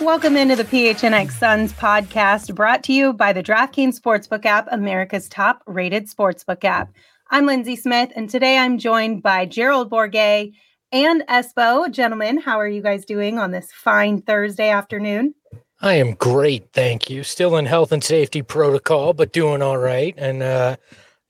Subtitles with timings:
[0.00, 5.28] Welcome into the PHNX Suns podcast brought to you by the DraftKings Sportsbook app, America's
[5.28, 6.92] top rated sportsbook app.
[7.30, 10.52] I'm Lindsay Smith, and today I'm joined by Gerald Bourguet
[10.92, 11.90] and Espo.
[11.90, 15.34] Gentlemen, how are you guys doing on this fine Thursday afternoon?
[15.80, 17.24] I am great, thank you.
[17.24, 20.14] Still in health and safety protocol, but doing all right.
[20.16, 20.76] And uh,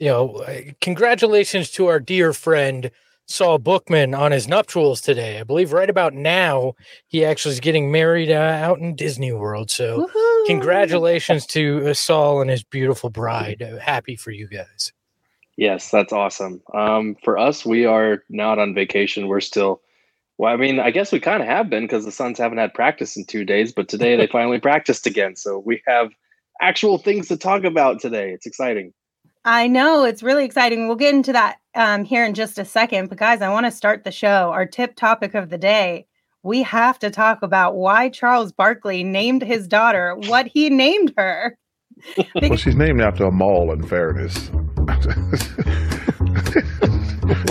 [0.02, 0.44] you know,
[0.80, 2.90] congratulations to our dear friend
[3.26, 5.38] Saul Bookman on his nuptials today.
[5.38, 6.74] I believe right about now
[7.06, 9.70] he actually is getting married uh, out in Disney World.
[9.70, 10.44] So, Woo-hoo!
[10.48, 13.62] congratulations to uh, Saul and his beautiful bride.
[13.62, 14.92] Uh, happy for you guys.
[15.56, 16.62] Yes, that's awesome.
[16.74, 19.28] Um, for us, we are not on vacation.
[19.28, 19.82] We're still,
[20.36, 22.74] well, I mean, I guess we kind of have been because the Suns haven't had
[22.74, 25.36] practice in two days, but today they finally practiced again.
[25.36, 26.10] So we have
[26.60, 28.32] actual things to talk about today.
[28.32, 28.92] It's exciting.
[29.44, 30.86] I know it's really exciting.
[30.86, 33.08] We'll get into that um, here in just a second.
[33.08, 34.50] But guys, I want to start the show.
[34.52, 36.06] Our tip topic of the day.
[36.44, 41.56] We have to talk about why Charles Barkley named his daughter what he named her.
[42.40, 43.72] well, she's named after a mall.
[43.72, 44.34] In fairness,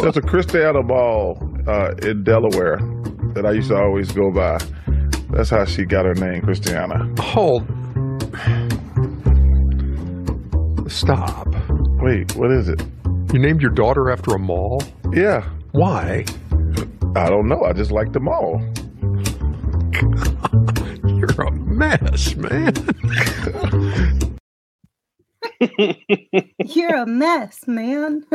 [0.02, 2.80] there's a Christiana Mall uh, in Delaware
[3.34, 4.58] that I used to always go by.
[5.30, 7.14] That's how she got her name, Christiana.
[7.22, 7.66] Hold.
[10.92, 11.48] Stop.
[12.02, 12.82] Wait, what is it?
[13.32, 14.82] You named your daughter after a mall?
[15.14, 15.48] Yeah.
[15.72, 16.26] Why?
[17.16, 17.64] I don't know.
[17.64, 18.60] I just like the mall.
[21.20, 22.74] You're a mess, man.
[26.66, 28.26] You're a mess, man.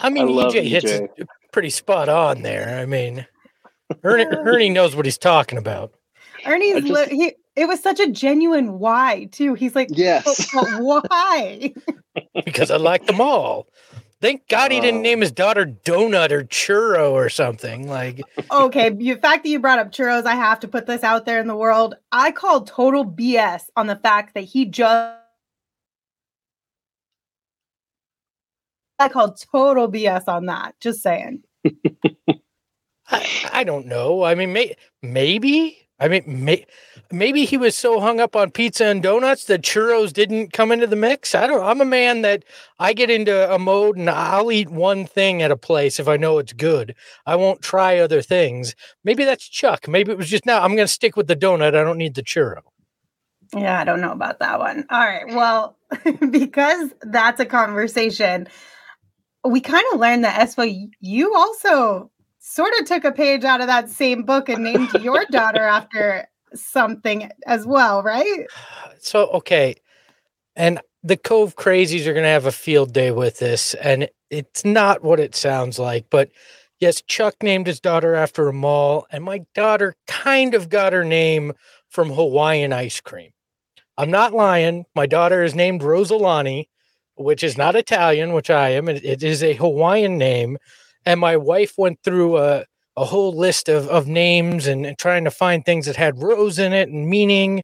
[0.00, 1.10] I mean, I EJ, EJ hits
[1.52, 2.78] pretty spot on there.
[2.80, 3.26] I mean,
[4.04, 5.92] Ernie, Ernie knows what he's talking about.
[6.46, 9.54] Ernie's just, li- he, it was such a genuine why too.
[9.54, 10.80] He's like, yes, but, but
[11.10, 11.74] why?
[12.44, 13.68] because I like them all.
[14.22, 15.02] Thank God he didn't oh.
[15.02, 17.88] name his daughter Donut or Churro or something.
[17.88, 21.26] Like, okay, the fact that you brought up churros, I have to put this out
[21.26, 21.96] there in the world.
[22.12, 25.18] I called total BS on the fact that he just.
[29.00, 30.76] I called total BS on that.
[30.78, 31.42] Just saying.
[33.08, 34.22] I, I don't know.
[34.22, 36.66] I mean, may, maybe I mean, may,
[37.12, 40.88] maybe he was so hung up on pizza and donuts that churros didn't come into
[40.88, 41.32] the mix.
[41.32, 41.64] I don't.
[41.64, 42.44] I'm a man that
[42.80, 46.16] I get into a mode and I'll eat one thing at a place if I
[46.16, 46.96] know it's good.
[47.24, 48.74] I won't try other things.
[49.04, 49.86] Maybe that's Chuck.
[49.86, 50.64] Maybe it was just now.
[50.64, 51.76] I'm going to stick with the donut.
[51.76, 52.62] I don't need the churro.
[53.54, 54.84] Yeah, I don't know about that one.
[54.90, 55.28] All right.
[55.28, 55.76] Well,
[56.30, 58.48] because that's a conversation,
[59.44, 62.10] we kind of learned that Espo, you also
[62.42, 66.28] sort of took a page out of that same book and named your daughter after
[66.54, 68.46] something as well, right?
[68.98, 69.76] So, okay.
[70.56, 73.74] And the Cove Crazies are going to have a field day with this.
[73.74, 76.06] And it's not what it sounds like.
[76.10, 76.30] But
[76.80, 79.06] yes, Chuck named his daughter after a mall.
[79.10, 81.52] And my daughter kind of got her name
[81.88, 83.30] from Hawaiian ice cream.
[83.96, 84.84] I'm not lying.
[84.94, 86.68] My daughter is named Rosalani,
[87.14, 88.88] which is not Italian, which I am.
[88.88, 90.58] it is a Hawaiian name
[91.04, 92.64] and my wife went through a,
[92.96, 96.58] a whole list of, of names and, and trying to find things that had rose
[96.58, 97.62] in it and meaning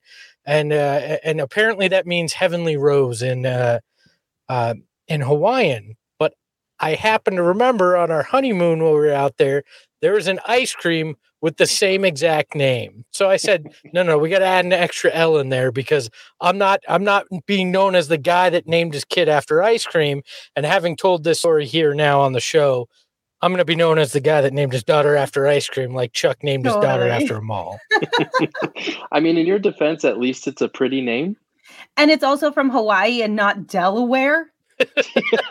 [0.48, 3.80] and uh, and apparently that means heavenly rose in uh,
[4.48, 4.74] uh,
[5.06, 5.96] in Hawaiian.
[6.18, 6.32] But
[6.80, 9.62] I happen to remember on our honeymoon while we were out there,
[10.00, 13.04] there was an ice cream with the same exact name.
[13.12, 16.08] So I said, no, no, we got to add an extra L in there because
[16.40, 19.84] I'm not I'm not being known as the guy that named his kid after ice
[19.84, 20.22] cream.
[20.56, 22.88] And having told this story here now on the show,
[23.40, 25.94] I'm going to be known as the guy that named his daughter after ice cream,
[25.94, 27.78] like Chuck named his daughter after a mall.
[29.12, 31.36] I mean, in your defense, at least it's a pretty name.
[31.96, 34.50] And it's also from Hawaii and not Delaware.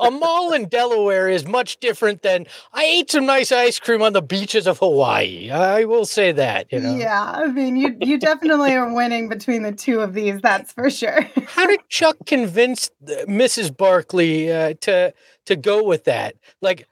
[0.00, 4.12] a mall in Delaware is much different than I ate some nice ice cream on
[4.12, 5.50] the beaches of Hawaii.
[5.50, 6.72] I will say that.
[6.72, 6.96] You know?
[6.96, 10.40] Yeah, I mean, you you definitely are winning between the two of these.
[10.40, 11.22] That's for sure.
[11.46, 13.76] How did Chuck convince Mrs.
[13.76, 15.14] Barkley uh, to
[15.44, 16.34] to go with that?
[16.60, 16.88] Like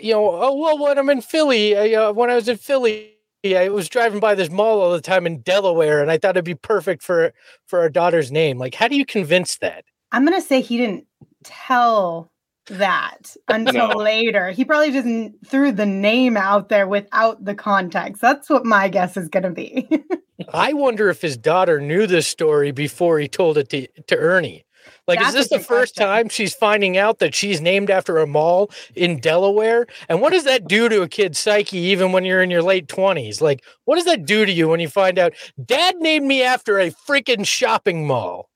[0.00, 3.12] you know, oh well, when I'm in Philly, I, uh, when I was in Philly,
[3.44, 6.44] I was driving by this mall all the time in Delaware, and I thought it'd
[6.44, 7.32] be perfect for
[7.66, 8.58] for our daughter's name.
[8.58, 9.84] Like, how do you convince that?
[10.12, 11.06] I'm gonna say he didn't
[11.44, 12.30] tell
[12.66, 13.96] that until No.
[13.96, 14.50] later.
[14.50, 18.20] He probably just threw the name out there without the context.
[18.20, 19.88] That's what my guess is going to be.
[20.52, 24.65] I wonder if his daughter knew this story before he told it to, to Ernie.
[25.06, 26.06] Like, That's is this the first question.
[26.06, 29.86] time she's finding out that she's named after a mall in Delaware?
[30.08, 32.88] And what does that do to a kid's psyche, even when you're in your late
[32.88, 33.40] 20s?
[33.40, 35.32] Like, what does that do to you when you find out
[35.64, 38.50] dad named me after a freaking shopping mall?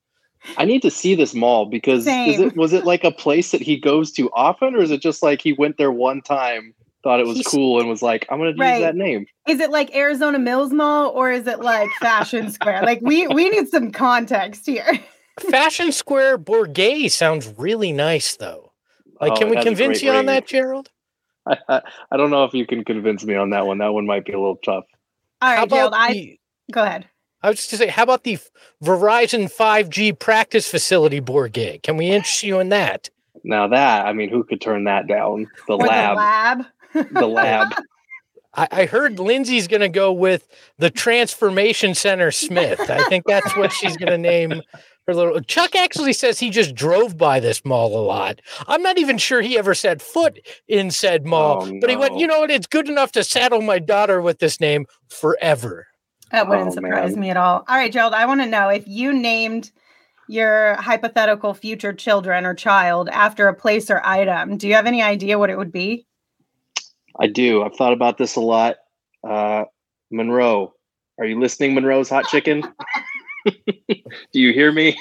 [0.57, 3.61] I need to see this mall because is it was it like a place that
[3.61, 6.73] he goes to often, or is it just like he went there one time,
[7.03, 8.77] thought it was He's- cool, and was like, "I'm going to Right.
[8.77, 12.81] use that name." is it like Arizona Mills Mall or is it like Fashion Square?
[12.83, 14.99] Like we we need some context here.
[15.39, 18.71] Fashion Square Bourguet sounds really nice, though.
[19.19, 20.89] Like, Oh, can we convince great you on that, Gerald?
[21.45, 21.81] I, I,
[22.11, 23.77] I don't know if you can convince me on that one.
[23.79, 24.85] That one might be a little tough.
[25.41, 26.37] All right, Gerald, about I
[26.71, 27.07] go ahead.
[27.43, 28.37] I was just to say, how about the
[28.83, 31.81] Verizon 5G practice facility Bourguet?
[31.81, 33.09] Can we interest you in that?
[33.43, 35.47] Now that I mean, who could turn that down?
[35.67, 36.15] The Or lab,
[36.93, 37.13] the lab.
[37.13, 37.67] the lab.
[38.53, 40.45] I, I heard Lindsay's going to go with
[40.77, 42.81] the Transformation Center Smith.
[42.89, 44.61] I think that's what she's going to name
[45.11, 45.41] her little.
[45.41, 48.41] Chuck actually says he just drove by this mall a lot.
[48.67, 52.13] I'm not even sure he ever set foot in said mall, Oh, but he went,
[52.13, 52.19] no.
[52.19, 52.51] you know what?
[52.51, 55.87] It's good enough to saddle my daughter with this name forever.
[56.31, 57.19] That wouldn't Oh, surprise man.
[57.19, 57.63] me at all.
[57.67, 59.71] All right, Gerald, I want to know if you named
[60.29, 65.01] your hypothetical future children or child after a place or item, do you have any
[65.01, 66.05] idea what it would be?
[67.19, 67.63] I do.
[67.63, 68.77] I've thought about this a lot.
[69.27, 69.65] Uh,
[70.09, 70.73] Monroe,
[71.19, 71.73] are you listening?
[71.73, 72.63] Monroe's hot chicken.
[73.45, 74.97] do you hear me?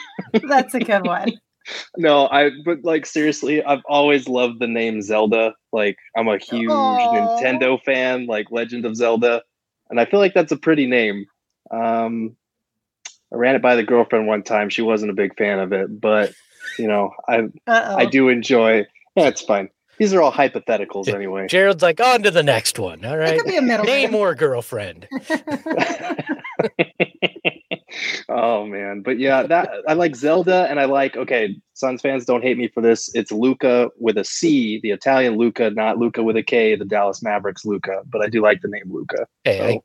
[0.48, 1.32] That's a good one.
[1.96, 5.54] No, I but like seriously, I've always loved the name Zelda.
[5.72, 7.12] Like I'm a huge Aw.
[7.14, 9.42] Nintendo fan, like Legend of Zelda,
[9.88, 11.26] and I feel like that's a pretty name.
[11.70, 12.34] Um,
[13.32, 14.69] I ran it by the girlfriend one time.
[14.69, 16.32] She wasn't a big fan of it, but
[16.78, 17.96] you know, I Uh-oh.
[17.96, 18.86] I do enjoy.
[19.14, 19.69] Yeah, it's fine.
[20.00, 21.47] These are all hypotheticals anyway.
[21.47, 23.05] Gerald's like, on to the next one.
[23.05, 23.29] All right.
[23.29, 23.41] It right.
[23.41, 24.20] could be a middle Name name.
[24.20, 25.06] or girlfriend.
[28.29, 31.17] oh man, but yeah, that I like Zelda, and I like.
[31.17, 33.14] Okay, Suns fans, don't hate me for this.
[33.14, 37.23] It's Luca with a C, the Italian Luca, not Luca with a K, the Dallas
[37.23, 38.03] Mavericks Luca.
[38.06, 39.26] But I do like the name Luca.
[39.44, 39.81] Hey, I-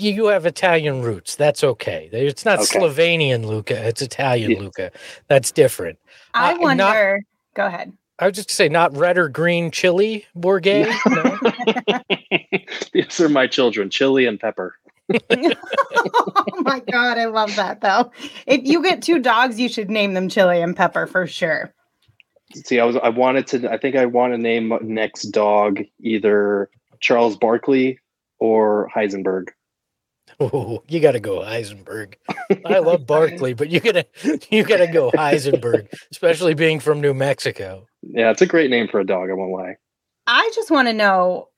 [0.00, 1.36] you you have Italian roots.
[1.36, 2.08] That's okay.
[2.12, 2.80] It's not Okay.
[2.80, 3.86] Slovenian Luca.
[3.86, 4.58] It's Italian Yeah.
[4.60, 4.90] Luca.
[5.28, 5.98] That's different.
[6.34, 7.20] I Uh, not- wonder.
[7.54, 7.92] Go ahead.
[8.18, 10.92] I was just to say, not red or green chili Bourguet.
[11.08, 12.00] No?
[12.92, 14.74] These are my children, chili and pepper.
[15.30, 18.10] oh my god, I love that though.
[18.46, 21.72] If you get two dogs, you should name them Chili and Pepper for sure.
[22.54, 23.72] See, I was I wanted to.
[23.72, 26.68] I think I want to name next dog either
[27.00, 27.98] Charles Barkley
[28.38, 29.48] or Heisenberg.
[30.40, 32.14] Oh, you got to go Heisenberg.
[32.64, 34.06] I love Barkley, but you gotta
[34.50, 37.86] you gotta go Heisenberg, especially being from New Mexico.
[38.02, 39.30] Yeah, it's a great name for a dog.
[39.30, 39.76] I won't lie.
[40.26, 41.48] I just want to know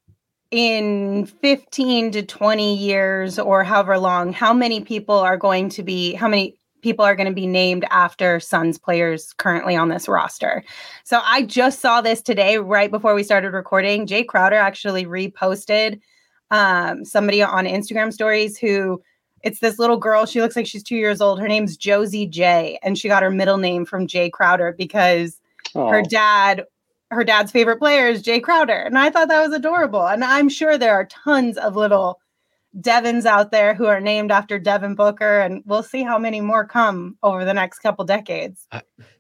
[0.51, 6.15] in 15 to 20 years or however long, how many people are going to be,
[6.15, 10.65] how many people are going to be named after Suns players currently on this roster.
[11.05, 14.07] So I just saw this today, right before we started recording.
[14.07, 16.01] Jae Crowder actually reposted
[16.51, 19.03] um, somebody on Instagram stories who
[19.43, 20.27] it's this little girl.
[20.27, 21.41] She looks like she's two years old.
[21.41, 25.39] Her name's Josie J, and she got her middle name from Jae Crowder because
[25.75, 26.65] her Oh, dad
[27.11, 28.73] her dad's favorite player is Jae Crowder.
[28.73, 30.07] And I thought that was adorable.
[30.07, 32.21] And I'm sure there are tons of little
[32.79, 35.41] Devons out there who are named after Devin Booker.
[35.41, 38.67] And we'll see how many more come over the next couple decades.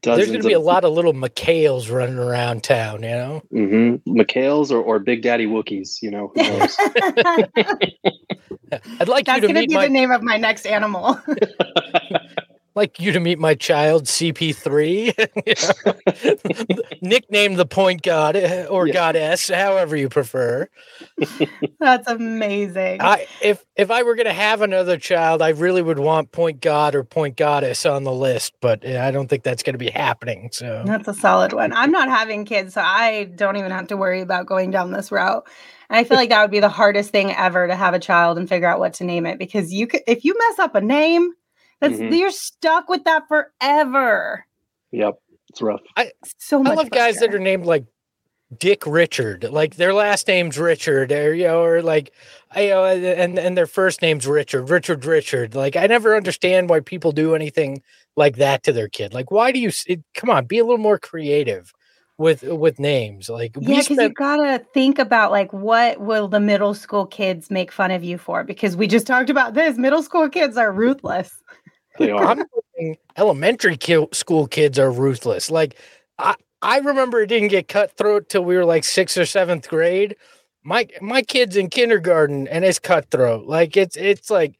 [0.03, 3.03] There's going to be a lot of little McHales running around town.
[3.03, 6.01] You know, hmm McHale's or, or Big Daddy Wookiees.
[6.03, 6.77] You know, who knows?
[9.01, 10.67] I'd like That's you to going to meet be my the name of my next
[10.67, 11.21] animal.
[12.75, 15.15] like you to meet my child CP3.
[15.47, 15.55] You
[15.87, 16.83] know?
[17.03, 18.95] Nickname the point god eh, or Yeah.
[18.95, 20.69] goddess, however you prefer.
[21.81, 23.01] That's amazing.
[23.01, 26.61] I if if I were going to have another child, I really would want point
[26.61, 29.91] god or point goddess on the list, but I don't think that's going to be
[29.91, 30.51] happening.
[30.53, 31.73] So That's a solid one.
[31.73, 35.11] I'm not having kids, so I don't even have to worry about going down this
[35.11, 35.47] route.
[35.89, 38.39] And I feel like that would be the hardest thing ever to have a child
[38.39, 40.81] and figure out what to name it because you could if you mess up a
[40.81, 41.33] name,
[41.81, 42.17] that's Mhm.
[42.17, 44.45] you're stuck with that forever.
[44.93, 45.15] yep,
[45.49, 45.81] it's rough.
[45.97, 47.85] I So much I love guys that are named like
[48.59, 52.13] Dick Richard, like their last name's Richard, or you know, or like
[52.51, 55.55] I you know, and and their first name's Richard, Richard, Richard.
[55.55, 57.81] Like I never understand why people do anything
[58.17, 59.15] like that to their kid.
[59.15, 59.71] Like, why do you?
[59.87, 61.73] It, come on, be a little more creative
[62.19, 63.31] with with names.
[63.31, 67.51] Like Yeah, we because you gotta think about like what will the middle school kids
[67.53, 68.43] make fun of you for?
[68.43, 69.79] Because we just talked about this.
[69.79, 71.31] Middle school kids are ruthless.
[72.01, 72.25] They are.
[72.25, 72.39] I'm
[72.77, 75.51] thinking elementary ki- school kids are ruthless.
[75.51, 75.77] Like
[76.19, 80.17] I, I remember it didn't get cutthroat till we were like sixth or seventh grade.
[80.63, 83.47] My my kid's in kindergarten and it's cutthroat.
[83.47, 84.59] Like it's it's like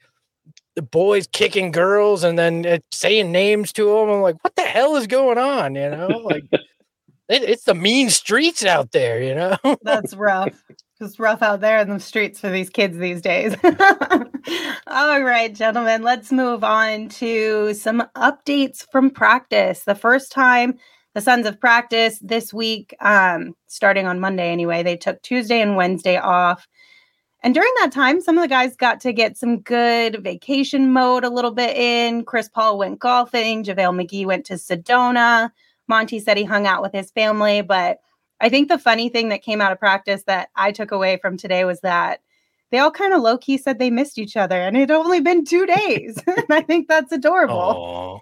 [0.77, 4.11] the boys kicking girls and then it, saying names to them.
[4.11, 5.75] I'm like, what the hell is going on?
[5.75, 6.63] You know, like it,
[7.43, 9.23] it's the mean streets out there.
[9.23, 10.63] You know, That's rough.
[11.03, 13.57] It's rough out there in the streets for these kids these days.
[14.87, 19.85] All right, gentlemen, let's move on to some updates from practice.
[19.85, 20.75] The first time
[21.15, 25.75] the Suns of practice this week, um, starting on Monday anyway, they took Tuesday and
[25.75, 26.69] Wednesday off.
[27.43, 31.25] And during that time, some of the guys got to get some good vacation mode
[31.25, 32.27] a little bit in.
[32.27, 33.65] Chris Paul went golfing.
[33.65, 35.51] JaVale McGee went to Sedona.
[35.89, 37.63] Monty said he hung out with his family.
[37.63, 38.01] But
[38.41, 41.37] I think the funny thing that came out of practice that I took away from
[41.37, 42.21] today was that
[42.71, 45.21] they all kind of low key said they missed each other and it had only
[45.21, 46.23] been two days.
[46.27, 47.55] and I think that's adorable.
[47.57, 48.19] Aw,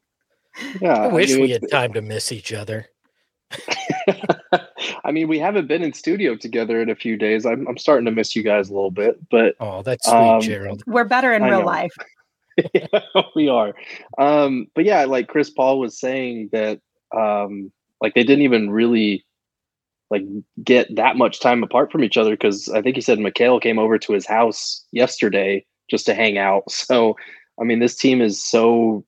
[0.80, 2.86] Yeah, I wish mean, we it's- had time to miss each other.
[5.04, 7.46] I mean, we haven't been in studio together in a few days.
[7.46, 10.40] I'm, I'm starting to miss you guys a little bit, but Oh, that's sweet, Um,
[10.40, 10.82] Gerald.
[10.86, 11.66] We're better in I real know.
[11.66, 11.92] life.
[13.36, 13.74] we are.
[14.18, 16.80] Um, but yeah, like Chris Paul was saying that,
[17.16, 17.70] um,
[18.00, 19.24] like they didn't even really
[20.10, 20.22] like
[20.64, 23.78] get that much time apart from each other because I think he said Mikal came
[23.78, 26.64] over to his house yesterday just to hang out.
[26.72, 27.16] So,
[27.60, 29.04] I mean, this team is so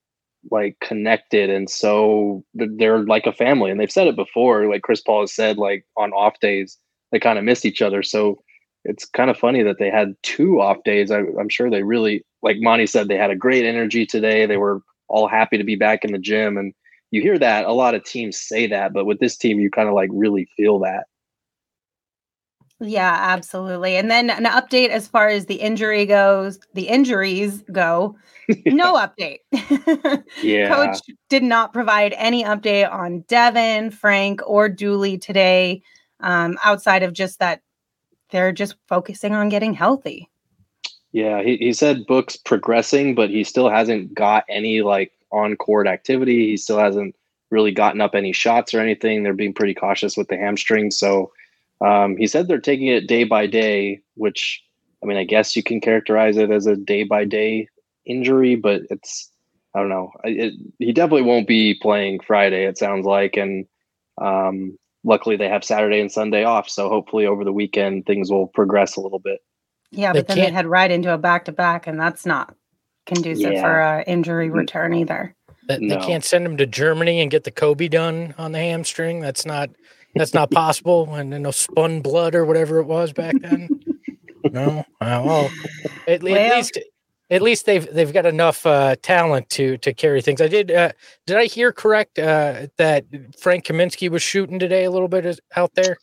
[0.50, 3.70] like connected and so they're like a family.
[3.70, 4.68] And they've said it before.
[4.68, 6.78] Like Chris Paul has said, like on off days
[7.12, 8.02] they kind of miss each other.
[8.02, 8.42] So
[8.84, 11.10] it's kind of funny that they had two off days.
[11.10, 14.46] I, I'm sure they really, like Monty said, they had a great energy today.
[14.46, 16.56] They were all happy to be back in the gym.
[16.56, 16.72] And
[17.10, 19.88] you hear that a lot of teams say that, but with this team, you kind
[19.88, 21.04] of like really feel that.
[22.82, 23.96] Yeah, absolutely.
[23.96, 28.16] And then an update as far as the injury goes, the injuries go.
[28.66, 29.38] No update.
[30.42, 30.74] Yeah.
[30.74, 30.98] Coach
[31.28, 35.82] did not provide any update on Devin, Frank, or Dooley today,
[36.18, 37.60] um, outside of just that
[38.30, 40.28] they're just focusing on getting healthy.
[41.12, 45.86] Yeah, he, he said Book's progressing, but he still hasn't got any like on court
[45.86, 46.48] activity.
[46.50, 47.14] He still hasn't
[47.50, 49.22] really gotten up any shots or anything.
[49.22, 50.90] They're being pretty cautious with the hamstring.
[50.90, 51.32] So
[51.80, 54.62] um, he said they're taking it day by day, which
[55.02, 57.68] I mean, I guess you can characterize it as a day by day
[58.06, 59.30] injury, but it's
[59.74, 60.12] I don't know.
[60.24, 62.64] It, he definitely won't be playing Friday.
[62.66, 63.66] It sounds like, and
[64.20, 66.68] um, luckily they have Saturday and Sunday off.
[66.68, 69.40] So hopefully over the weekend things will progress a little bit.
[69.92, 72.26] Yeah, They but then they can't- head right into a back to back, and that's
[72.26, 72.54] not
[73.14, 73.62] conducive Yeah.
[73.62, 75.34] for a injury return either.
[75.68, 75.98] That No.
[75.98, 79.20] They can't send him to Germany and get the Kobe done on the hamstring.
[79.20, 79.70] That's not
[80.16, 81.14] that's not possible.
[81.14, 83.68] And then no spun blood or whatever it was back then.
[84.50, 85.50] no, Uh, well,
[86.08, 86.78] at, le- at least
[87.30, 90.40] at least they've they've got enough uh, talent to to carry things.
[90.40, 90.70] I did.
[90.72, 90.90] Uh,
[91.26, 93.04] did I hear correct uh, that
[93.38, 95.96] Frank Kaminsky was shooting today a little bit out there?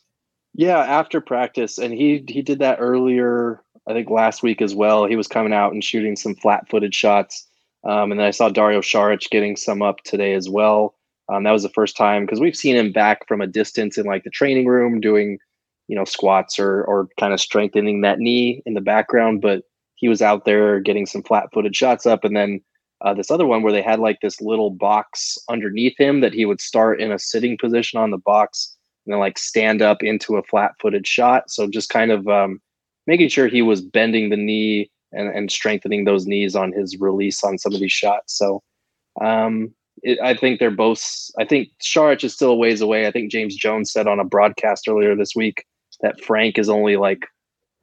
[0.54, 3.60] Yeah, after practice, and he he did that earlier.
[3.88, 5.06] I think last week as well.
[5.06, 7.46] He was coming out and shooting some flat-footed shots,
[7.84, 10.94] um, and then I saw Dario Saric getting some up today as well.
[11.30, 14.06] Um, that was the first time because we've seen him back from a distance in
[14.06, 15.38] like the training room doing,
[15.86, 19.40] you know, squats or or kind of strengthening that knee in the background.
[19.40, 19.62] But
[19.94, 22.60] he was out there getting some flat-footed shots up, and then
[23.00, 26.44] uh, this other one where they had like this little box underneath him that he
[26.44, 28.76] would start in a sitting position on the box
[29.06, 31.50] and then like stand up into a flat-footed shot.
[31.50, 32.60] So just kind of um,
[33.08, 37.42] making sure he was bending the knee and, and strengthening those knees on his release
[37.42, 38.36] on some of these shots.
[38.36, 38.62] So
[39.20, 41.02] um, it, I think they're both.
[41.38, 43.06] I think Saric is still a ways away.
[43.06, 45.64] I think James Jones said on a broadcast earlier this week
[46.02, 47.26] that Frank is only like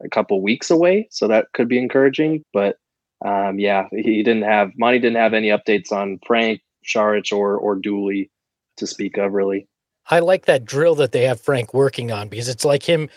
[0.03, 2.43] a couple weeks away, so that could be encouraging.
[2.53, 2.77] But
[3.25, 7.75] um, yeah, he didn't have Monty didn't have any updates on Frank, Saric, or or
[7.75, 8.29] Dooley
[8.77, 9.67] to speak of really.
[10.07, 13.09] I like that drill that they have Frank working on because it's like him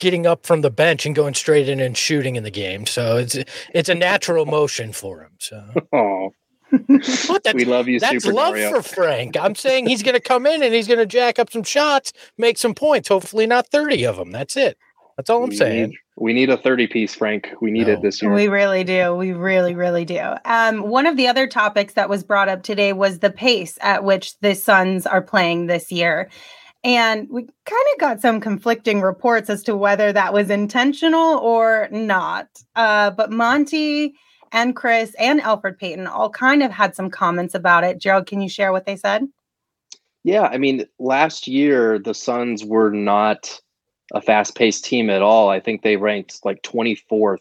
[0.00, 2.86] getting up from the bench and going straight in and shooting in the game.
[2.86, 3.36] So it's
[3.74, 5.32] it's a natural motion for him.
[5.38, 6.30] So Oh,
[7.28, 8.70] what that's, we love you, that's Super love Mario.
[8.70, 9.36] for Frank.
[9.36, 12.12] I'm saying he's going to come in and he's going to jack up some shots,
[12.36, 13.08] make some points.
[13.08, 14.30] Hopefully not 30 of them.
[14.32, 14.76] That's it.
[15.16, 15.88] That's all I'm we saying.
[15.90, 17.48] Need, we need a 30 piece, Frank.
[17.60, 17.94] We need No.
[17.94, 18.32] it this year.
[18.32, 19.14] We really do.
[19.16, 20.20] We really, really do.
[20.44, 24.04] Um, one of the other topics that was brought up today was the pace at
[24.04, 26.28] which the Suns are playing this year.
[26.84, 31.88] And we kind of got some conflicting reports as to whether that was intentional or
[31.90, 32.48] not.
[32.76, 34.14] Uh, but Monty
[34.52, 37.98] and Chris and Elfrid Payton all kind of had some comments about it.
[37.98, 39.26] Gerald, can you share what they said?
[40.24, 43.60] Yeah, I mean, last year the Suns were not
[44.14, 45.50] a fast-paced team at all.
[45.50, 47.38] I think they ranked like 24th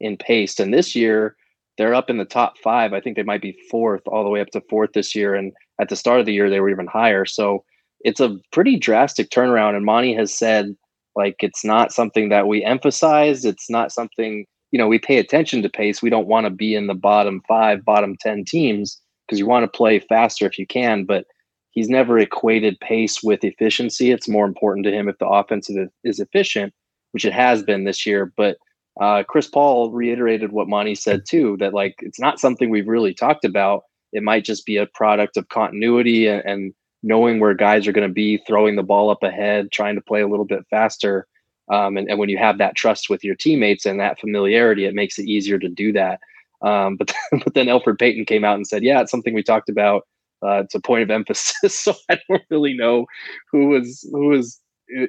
[0.00, 1.36] in pace, and this year
[1.78, 2.92] they're up in the top five.
[2.92, 5.34] I think they might be fourth, all the way up to fourth this year.
[5.34, 7.26] And at the start of the year, they were even higher.
[7.26, 7.64] So
[8.00, 9.76] it's a pretty drastic turnaround.
[9.76, 10.74] And Monty has said
[11.14, 13.44] like it's not something that we emphasize.
[13.44, 16.02] It's not something you know we pay attention to pace.
[16.02, 19.64] We don't want to be in the bottom five, bottom ten teams because you want
[19.64, 21.04] to play faster if you can.
[21.04, 21.26] But
[21.70, 24.10] he's never equated pace with efficiency.
[24.10, 25.70] It's more important to him if the offense
[26.04, 26.72] is efficient,
[27.12, 28.32] which it has been this year.
[28.36, 28.56] But
[29.00, 33.12] uh, Chris Paul reiterated what Monty said too, that like it's not something we've really
[33.14, 33.82] talked about.
[34.12, 38.08] It might just be a product of continuity and, and knowing where guys are going
[38.08, 41.26] to be, throwing the ball up ahead, trying to play a little bit faster.
[41.72, 44.94] Um, and, and when you have that trust with your teammates and that familiarity, it
[44.94, 46.20] makes it easier to do that.
[46.62, 49.68] Um, but but then Elfrid Payton came out and said, "Yeah, it's something we talked
[49.68, 50.06] about.
[50.42, 53.06] Uh, it's a point of emphasis." so I don't really know
[53.50, 54.60] who was who was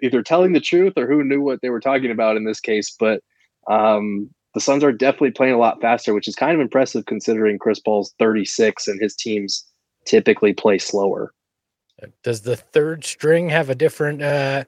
[0.02, 2.96] either telling the truth or who knew what they were talking about in this case.
[3.00, 3.22] But
[3.70, 7.60] um, the Suns are definitely playing a lot faster, which is kind of impressive considering
[7.60, 9.66] Chris Paul's 36 and his teams
[10.06, 11.34] typically play slower.
[12.24, 14.66] Does the third string have a different uh,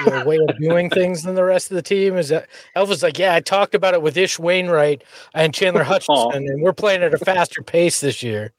[0.00, 2.16] you know, way of doing things than the rest of the team?
[2.16, 5.02] Is that Elvis like, yeah, I talked about it with Ish Wainwright
[5.34, 8.52] and Chandler Hutchinson, and we're playing at a faster pace this year.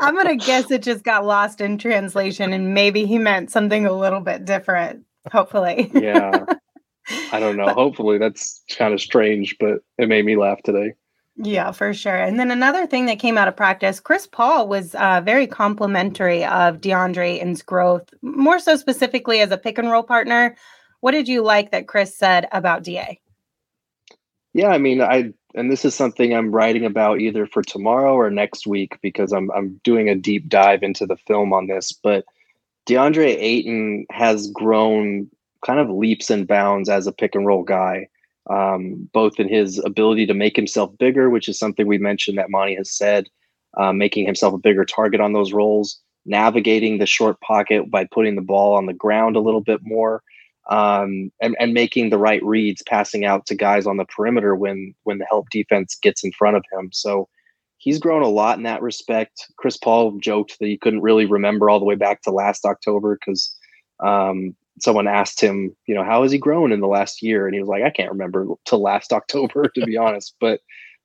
[0.00, 3.92] I'm gonna guess it just got lost in translation, and maybe he meant something a
[3.92, 5.04] little bit different.
[5.30, 6.44] Hopefully, yeah.
[7.32, 7.68] I don't know.
[7.68, 10.94] Hopefully, that's kind of strange, but it made me laugh today.
[11.36, 12.16] Yeah, for sure.
[12.16, 16.44] And then another thing that came out of practice, Chris Paul was uh, very complimentary
[16.44, 20.56] of DeAndre Ayton's growth, more so specifically as a pick and roll partner.
[21.00, 23.18] What did you like that Chris said about DA?
[24.52, 28.30] Yeah, I mean, I and this is something I'm writing about either for tomorrow or
[28.30, 31.92] next week because I'm I'm doing a deep dive into the film on this.
[31.92, 32.24] But
[32.86, 35.30] DeAndre Ayton has grown
[35.64, 38.08] kind of leaps and bounds as a pick and roll guy,
[38.50, 42.50] um, both in his ability to make himself bigger, which is something we mentioned that
[42.50, 43.28] Monty has said,
[43.78, 48.36] uh, making himself a bigger target on those rolls, navigating the short pocket by putting
[48.36, 50.22] the ball on the ground a little bit more,
[50.70, 54.94] um, and, and making the right reads, passing out to guys on the perimeter when
[55.04, 56.90] when the help defense gets in front of him.
[56.92, 57.28] So
[57.78, 59.46] he's grown a lot in that respect.
[59.56, 63.18] Chris Paul joked that he couldn't really remember all the way back to last October
[63.18, 63.56] because
[64.04, 67.46] um, someone asked him, you know, how has he grown in the last year?
[67.46, 70.34] And he was like, I can't remember till last October, to be honest.
[70.40, 70.60] But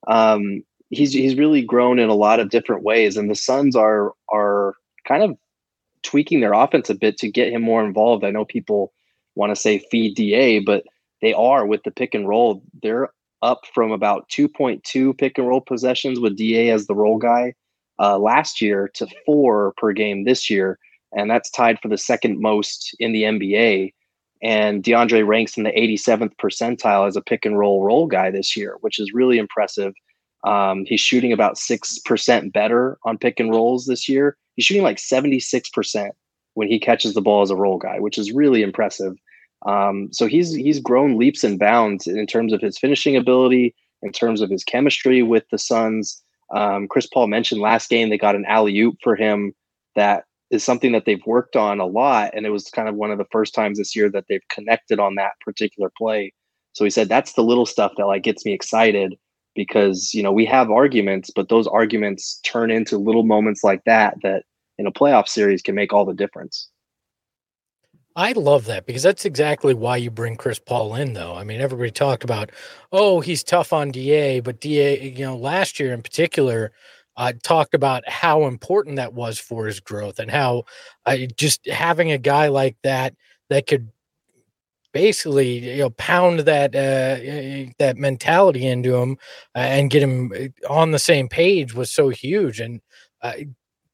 [0.07, 4.13] um, he's he's really grown in a lot of different ways, and the Suns are
[4.31, 4.75] are
[5.07, 5.37] kind of
[6.03, 8.23] tweaking their offense a bit to get him more involved.
[8.23, 8.93] I know people
[9.35, 10.83] want to say feed Da, but
[11.21, 12.63] they are with the pick and roll.
[12.81, 13.09] They're
[13.41, 17.53] up from about 2.2 pick and roll possessions with Da as the roll guy
[17.99, 20.79] uh, last year to four per game this year
[21.13, 23.93] and that's tied for the second most in the NBA.
[24.43, 28.55] And DeAndre ranks in the 87th percentile as a pick and roll roll guy this
[28.55, 29.93] year, which is really impressive.
[30.43, 34.37] Um, he's shooting about 6% better on pick and rolls this year.
[34.55, 36.11] He's shooting like 76%
[36.53, 39.15] when he catches the ball as a roll guy, which is really impressive.
[39.65, 44.11] Um, so he's he's grown leaps and bounds in terms of his finishing ability, in
[44.11, 46.21] terms of his chemistry with the Suns.
[46.53, 49.53] Um, Chris Paul mentioned last game they got an alley oop for him
[49.95, 52.31] that is something that they've worked on a lot.
[52.33, 54.99] And it was kind of one of the first times this year that they've connected
[54.99, 56.33] on that particular play.
[56.73, 59.15] So he said, that's the little stuff that like gets me excited
[59.55, 64.15] because, you know, we have arguments, but those arguments turn into little moments like that,
[64.21, 64.43] that
[64.77, 66.69] in a playoff series can make all the difference.
[68.15, 71.35] I love that because that's exactly why you bring Chris Paul in, though.
[71.35, 72.51] I mean, everybody talked about,
[72.91, 76.71] oh, he's tough on DA, but DA, you know, last year in particular,
[77.17, 80.63] uh, talked about how important that was for his growth and how
[81.05, 83.13] uh, just having a guy like that
[83.49, 83.89] that could
[84.93, 89.17] basically you know pound that uh, that mentality into him
[89.55, 92.59] uh, and get him uh, on the same page was so huge.
[92.59, 92.81] And
[93.21, 93.33] uh,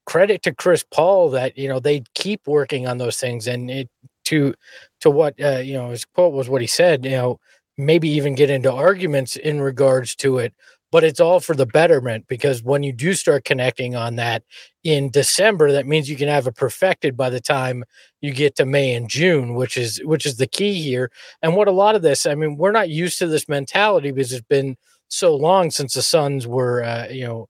[0.05, 3.47] credit to Chris Paul that you know they keep working on those things.
[3.47, 3.89] And it
[4.25, 4.53] to
[5.01, 7.39] to what you know his quote was what he said you know
[7.77, 10.53] maybe even get into arguments in regards to it
[10.93, 14.43] but it's all for the betterment because when you do start connecting on that
[14.85, 17.85] in December, that means you can have it perfected by the time
[18.21, 21.11] you get to May and June, which is which is the key here.
[21.43, 24.33] And what a lot of this, I mean, we're not used to this mentality because
[24.33, 24.77] it's been
[25.09, 27.49] so long since the Suns were, uh, you know,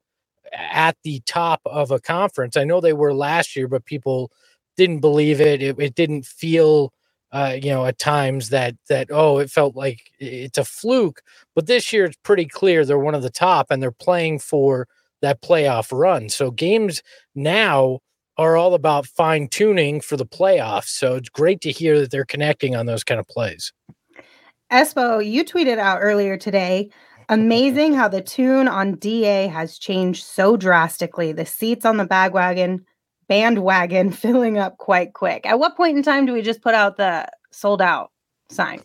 [0.53, 2.57] at the top of a conference.
[2.57, 4.31] I know they were last year, but people
[4.77, 5.63] didn't believe it.
[5.63, 6.93] It, it didn't feel
[7.33, 11.21] uh, you know, at times that that oh, it felt like it's a fluke.
[11.55, 14.87] But this year, it's pretty clear they're one of the top, and they're playing for
[15.21, 16.29] that playoff run.
[16.29, 17.01] So games
[17.33, 17.99] now
[18.37, 20.89] are all about fine tuning for the playoffs.
[20.89, 23.73] So it's great to hear that they're connecting on those kind of plays.
[24.71, 26.89] Espo, you tweeted out earlier today.
[27.29, 31.31] Amazing how the tune on DA has changed so drastically.
[31.31, 32.85] The seats on the bagwagon
[33.27, 35.45] bandwagon filling up quite quick.
[35.45, 38.11] At what point in time do we just put out the sold out
[38.49, 38.81] sign?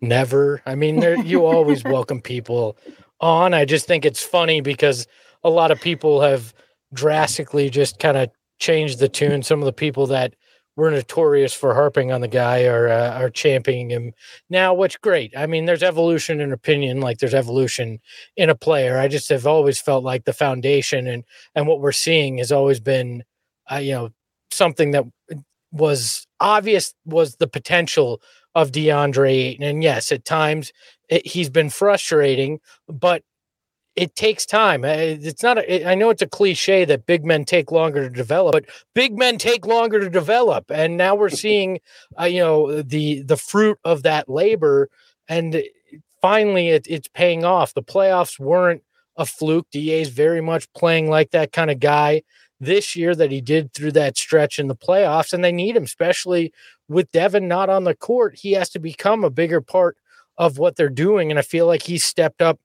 [0.00, 0.62] Never.
[0.66, 2.76] I mean, there you always welcome people
[3.20, 3.54] on.
[3.54, 5.06] I just think it's funny because
[5.44, 6.52] a lot of people have
[6.92, 9.42] drastically just kind of changed the tune.
[9.42, 10.34] Some of the people that
[10.76, 14.12] were notorious for harping on the guy are uh, are championing him
[14.48, 15.32] now, which great.
[15.36, 18.00] I mean, there's evolution in opinion, like there's evolution
[18.36, 18.98] in a player.
[18.98, 22.80] I just have always felt like the foundation and and what we're seeing has always
[22.80, 23.24] been,
[23.70, 24.10] uh, you know,
[24.50, 25.04] something that
[25.72, 28.20] was obvious was the potential
[28.54, 29.64] of DeAndre Ayton.
[29.64, 30.72] And yes, at times
[31.08, 33.22] it, he's been frustrating, but
[33.96, 34.84] it takes time.
[34.84, 35.58] Eh, it's not.
[35.58, 39.16] A, I know it's a cliche that big men take longer to develop, but big
[39.18, 40.70] men take longer to develop.
[40.70, 41.80] And now we're seeing,
[42.18, 44.88] uh, you know, the the fruit of that labor,
[45.28, 45.62] and
[46.22, 47.74] finally it, it's paying off.
[47.74, 48.82] The playoffs weren't
[49.16, 49.66] a fluke.
[49.70, 52.22] Da is very much playing like that kind of guy
[52.60, 55.84] this year that he did through that stretch in the playoffs, and they need him,
[55.84, 56.52] especially
[56.88, 58.38] with Devin not on the court.
[58.38, 59.96] He has to become a bigger part
[60.36, 62.60] of what they're doing, and I feel like he's stepped up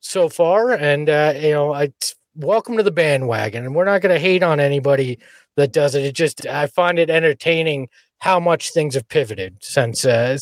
[0.00, 0.72] so far.
[0.72, 1.92] And, uh, you know, I
[2.34, 3.64] welcome to the bandwagon.
[3.64, 5.18] And we're not going to hate on anybody
[5.56, 6.04] that does it.
[6.04, 10.38] It just, I find it entertaining how much things have pivoted since uh,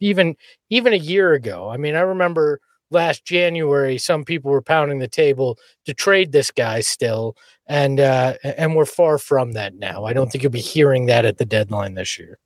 [0.00, 0.36] even
[0.70, 1.70] even a year ago.
[1.70, 6.50] I mean, I remember last January, some people were pounding the table to trade this
[6.50, 7.36] guy still,
[7.72, 10.04] and uh, and we're far from that now.
[10.04, 12.38] I don't think you'll be hearing that at the deadline this year.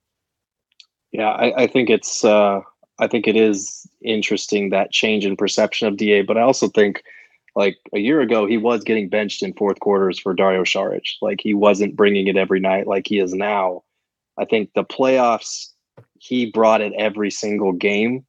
[1.11, 2.61] Yeah, I, I think it's uh,
[3.01, 7.03] I think it is interesting that change in perception of Da, but I also think
[7.57, 11.07] like a year ago he was getting benched in fourth quarters for Dario Saric.
[11.21, 13.83] Like he wasn't bringing it every night like he is now.
[14.39, 15.71] I think the playoffs
[16.21, 18.25] he brought it every single game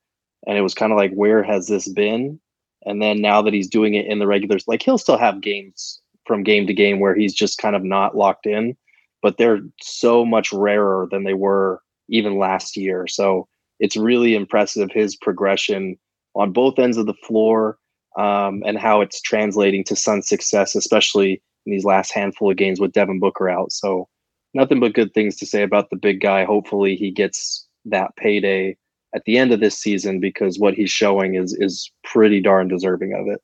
[0.48, 2.40] and it was kind of like where has this been?
[2.88, 6.02] And then now that he's doing it in the regulars like he'll still have games
[6.28, 8.76] from game to game where he's just kind of not locked in,
[9.22, 13.08] but they're so much rarer than they were even last year.
[13.08, 13.48] So
[13.80, 15.98] it's really impressive his progression
[16.36, 17.78] on both ends of the floor
[18.18, 22.80] um, and how it's translating to Sun's success, especially in these last handful of games
[22.80, 23.72] with Devin Booker out.
[23.72, 24.08] So
[24.54, 26.44] nothing but good things to say about the big guy.
[26.44, 28.78] Hopefully he gets that payday
[29.16, 33.14] at the end of this season because what he's showing is is pretty darn deserving
[33.14, 33.42] of it.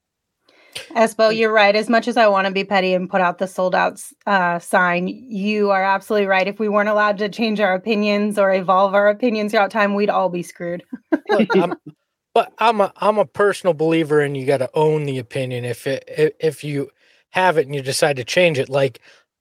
[0.96, 1.76] Espo, you're right.
[1.76, 4.60] As much as I want to be petty and put out the sold out uh,
[4.60, 6.48] sign, you are absolutely right.
[6.48, 10.10] If we weren't allowed to change our opinions or evolve our opinions throughout time, we'd
[10.10, 10.84] all be screwed.
[11.30, 11.76] Look, I'm,
[12.34, 15.66] but I'm a I'm a personal believer, and you got to own the opinion.
[15.66, 16.90] If it if you
[17.32, 19.00] have it and you decide to change it, like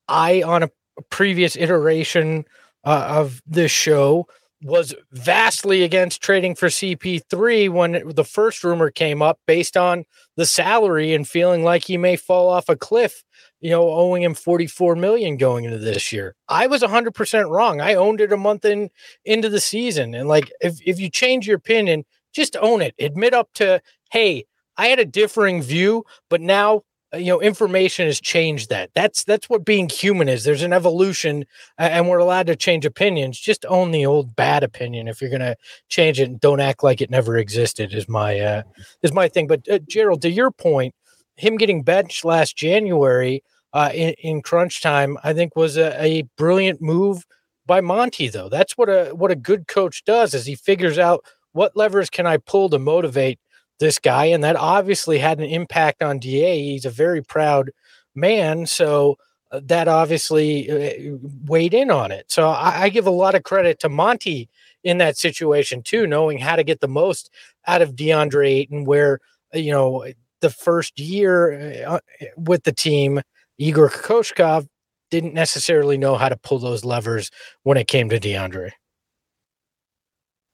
[0.08, 0.70] I on a
[1.10, 2.44] previous iteration
[2.84, 4.26] uh, of this show
[4.62, 10.04] was vastly against trading for CP3 when the first rumor came up based on
[10.36, 13.24] the salary and feeling like he may fall off a cliff,
[13.60, 16.34] you know, owing him 44 million going into this year.
[16.48, 17.80] I was 100% wrong.
[17.80, 18.90] I owned it a month in
[19.24, 22.94] into the season and like if if you change your opinion, just own it.
[22.98, 24.44] Admit up to, "Hey,
[24.76, 26.82] I had a differing view, but now
[27.14, 28.90] you know information has changed that.
[28.94, 30.44] That's that's what being human is.
[30.44, 31.44] There's an evolution
[31.78, 33.38] and we're allowed to change opinions.
[33.38, 35.56] Just own the old bad opinion if you're going to
[35.88, 38.62] change it and don't act like it never existed is my uh
[39.02, 39.46] is my thing.
[39.46, 40.94] But uh, gerald to your point
[41.36, 46.22] him getting benched last january uh in, in crunch time i think was a, a
[46.36, 47.24] brilliant move
[47.66, 48.48] by monty though.
[48.48, 52.26] That's what a what a good coach does is he figures out what levers can
[52.26, 53.38] i pull to motivate
[53.78, 56.56] this guy, and that obviously had an impact on Da.
[56.56, 57.70] He's a very proud
[58.14, 59.18] man, so
[59.50, 62.30] uh, that obviously uh, weighed in on it.
[62.30, 64.48] So I, I, give a lot of credit to Monty
[64.84, 67.30] in that situation too, knowing how to get the most
[67.66, 68.84] out of DeAndre Ayton.
[68.84, 69.20] Where
[69.54, 70.06] uh, you know
[70.40, 72.00] the first year
[72.36, 73.20] with the team,
[73.58, 74.68] Igor Kokoshkov
[75.10, 77.30] didn't necessarily know how to pull those levers
[77.62, 78.70] when it came to DeAndre.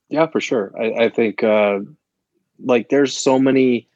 [0.08, 0.72] Yeah, for sure.
[0.78, 1.80] I, I think uh,
[2.64, 3.88] like there's so many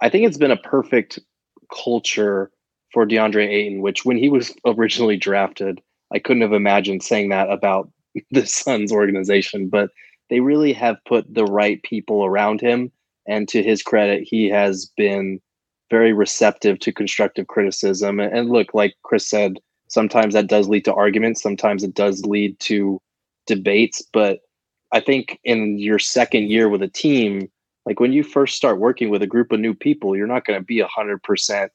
[0.00, 1.18] I think it's been a perfect
[1.72, 2.50] culture
[2.92, 5.80] for DeAndre Ayton, which when he was originally drafted,
[6.12, 7.90] I couldn't have imagined saying that about
[8.30, 9.90] the Suns organization, but
[10.28, 12.92] they really have put the right people around him.
[13.26, 15.40] And to his credit, he has been
[15.90, 18.20] very receptive to constructive criticism.
[18.20, 22.58] And look, like Chris said, sometimes that does lead to arguments, sometimes it does lead
[22.60, 23.00] to
[23.46, 24.02] debates.
[24.12, 24.40] But
[24.92, 27.50] I think in your second year with a team,
[27.90, 30.58] like when you first start working with a group of new people you're not going
[30.58, 31.68] to be 100%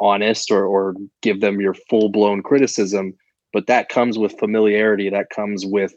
[0.00, 3.14] honest or, or give them your full-blown criticism
[3.52, 5.94] but that comes with familiarity that comes with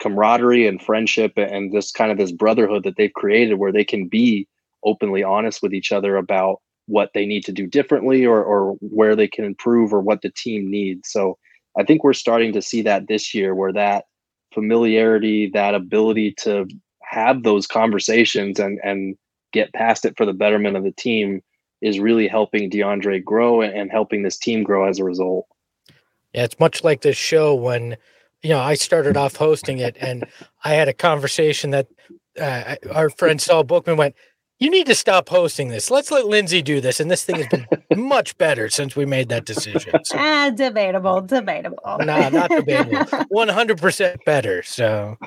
[0.00, 4.08] camaraderie and friendship and this kind of this brotherhood that they've created where they can
[4.08, 4.48] be
[4.84, 9.14] openly honest with each other about what they need to do differently or, or where
[9.14, 11.08] they can improve or what the team needs.
[11.08, 11.38] So
[11.78, 14.06] I think we're starting to see that this year where that
[14.52, 16.66] familiarity, that ability to
[17.12, 19.16] have those conversations and and
[19.52, 21.42] get past it for the betterment of the team
[21.82, 25.46] is really helping DeAndre grow and helping this team grow as a result.
[26.32, 27.96] Yeah, it's much like this show when
[28.42, 30.24] you know I started off hosting it and
[30.64, 31.88] I had a conversation that
[32.40, 34.14] uh, our friend Saul Bookman went,
[34.62, 35.90] you need to stop hosting this.
[35.90, 37.00] Let's let Lindsay do this.
[37.00, 39.92] And this thing has been much better since we made that decision.
[40.04, 40.16] So.
[40.16, 41.80] Ah, debatable, debatable.
[41.84, 42.98] nah, not debatable.
[43.34, 44.62] 100% better.
[44.62, 45.18] So,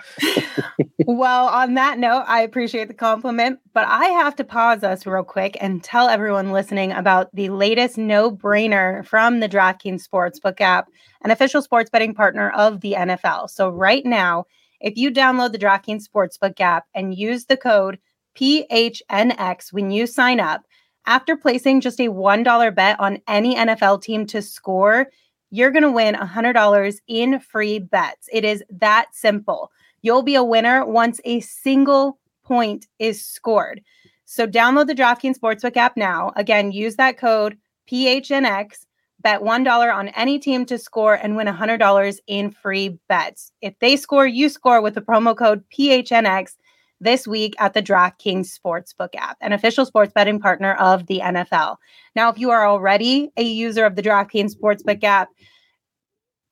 [1.05, 5.23] well, on that note, I appreciate the compliment, but I have to pause us real
[5.23, 10.87] quick and tell everyone listening about the latest no brainer from the DraftKings Sportsbook app,
[11.25, 13.49] an official sports betting partner of the NFL.
[13.49, 14.45] So, right now,
[14.79, 17.99] if you download the DraftKings Sportsbook app and use the code
[18.35, 20.63] PHNX when you sign up.
[21.07, 25.07] After placing just a $1 bet on any NFL team to score,
[25.51, 28.27] you're going to win $100 in free bets.
[28.33, 29.71] It is that simple.
[30.01, 33.81] You'll be a winner once a single point is scored.
[34.25, 36.31] So download the DraftKings Sportsbook app now.
[36.35, 37.57] Again, use that code
[37.89, 38.85] PHNX,
[39.21, 43.51] bet $1 on any team to score and win $100 in free bets.
[43.61, 46.55] If they score, you score with the promo code PHNX
[47.05, 51.77] this week at the DraftKings Sportsbook app, an official sports betting partner of the NFL.
[52.15, 55.29] Now, if you are already a user of the DraftKings Sportsbook app,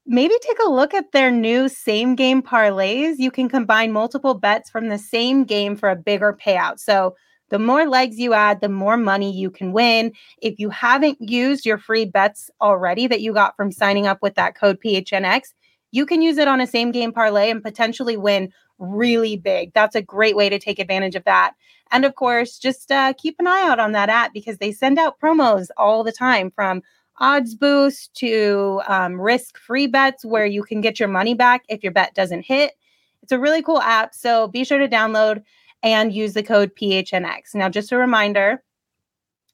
[0.05, 3.15] maybe take a look at their new same game parlays.
[3.17, 6.79] You can combine multiple bets from the same game for a bigger payout.
[6.79, 7.15] So,
[7.49, 10.13] the more legs you add, the more money you can win.
[10.41, 14.33] If you haven't used your free bets already that you got from signing up with
[14.35, 15.49] that code PHNX,
[15.91, 19.73] you can use it on a same game parlay and potentially win really big.
[19.73, 21.53] That's a great way to take advantage of that.
[21.91, 24.97] And of course, just uh, keep an eye out on that app because they send
[24.97, 26.81] out promos all the time from
[27.19, 31.83] odds boost to um, risk free bets where you can get your money back if
[31.83, 32.73] your bet doesn't hit.
[33.21, 34.13] It's a really cool app.
[34.13, 35.43] So be sure to download
[35.83, 37.55] and use the code PHNX.
[37.55, 38.63] Now, just a reminder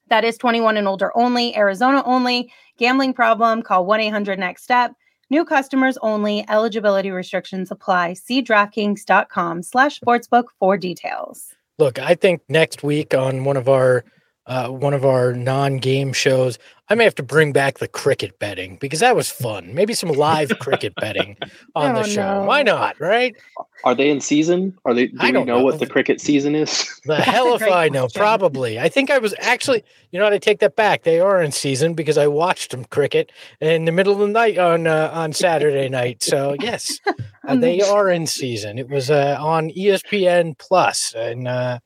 [0.08, 2.52] that is 21 and older only, Arizona only.
[2.78, 4.92] Gambling problem, call 1 800 NEXT STEP.
[5.30, 6.44] New customers only.
[6.48, 8.14] Eligibility restrictions apply.
[8.14, 11.54] See DraftKings.com slash sportsbook for details.
[11.78, 14.04] Look, I think next week on one of our
[14.46, 18.76] uh, one of our non-game shows, I may have to bring back the cricket betting
[18.80, 19.74] because that was fun.
[19.74, 21.36] Maybe some live cricket betting
[21.76, 22.40] on oh, the show.
[22.40, 22.46] No.
[22.46, 22.98] Why not?
[23.00, 23.36] Right?
[23.84, 24.76] Are they in season?
[24.84, 25.06] Are they?
[25.06, 26.88] Do I don't know, know, what the cricket season is.
[27.06, 28.02] The hell if I know.
[28.02, 28.20] Question.
[28.20, 28.78] Probably.
[28.78, 29.84] I think I was actually.
[30.10, 30.32] You know what?
[30.32, 31.04] I take that back.
[31.04, 34.58] They are in season because I watched them cricket in the middle of the night
[34.58, 36.22] on uh, on Saturday night.
[36.22, 36.98] So yes,
[37.48, 38.78] uh, they are in season.
[38.78, 41.78] It was uh, on ESPN Plus, and uh,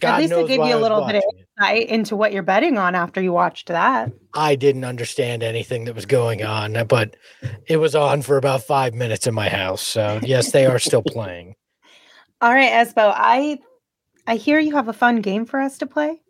[0.00, 2.78] God At least it gave you a little bit of insight into what you're betting
[2.78, 4.12] on after you watched that.
[4.34, 7.16] I didn't understand anything that was going on, but
[7.66, 9.82] it was on for about five minutes in my house.
[9.82, 11.54] So yes, they are still playing.
[12.40, 13.58] All right, Espo, I
[14.26, 16.20] I hear you have a fun game for us to play.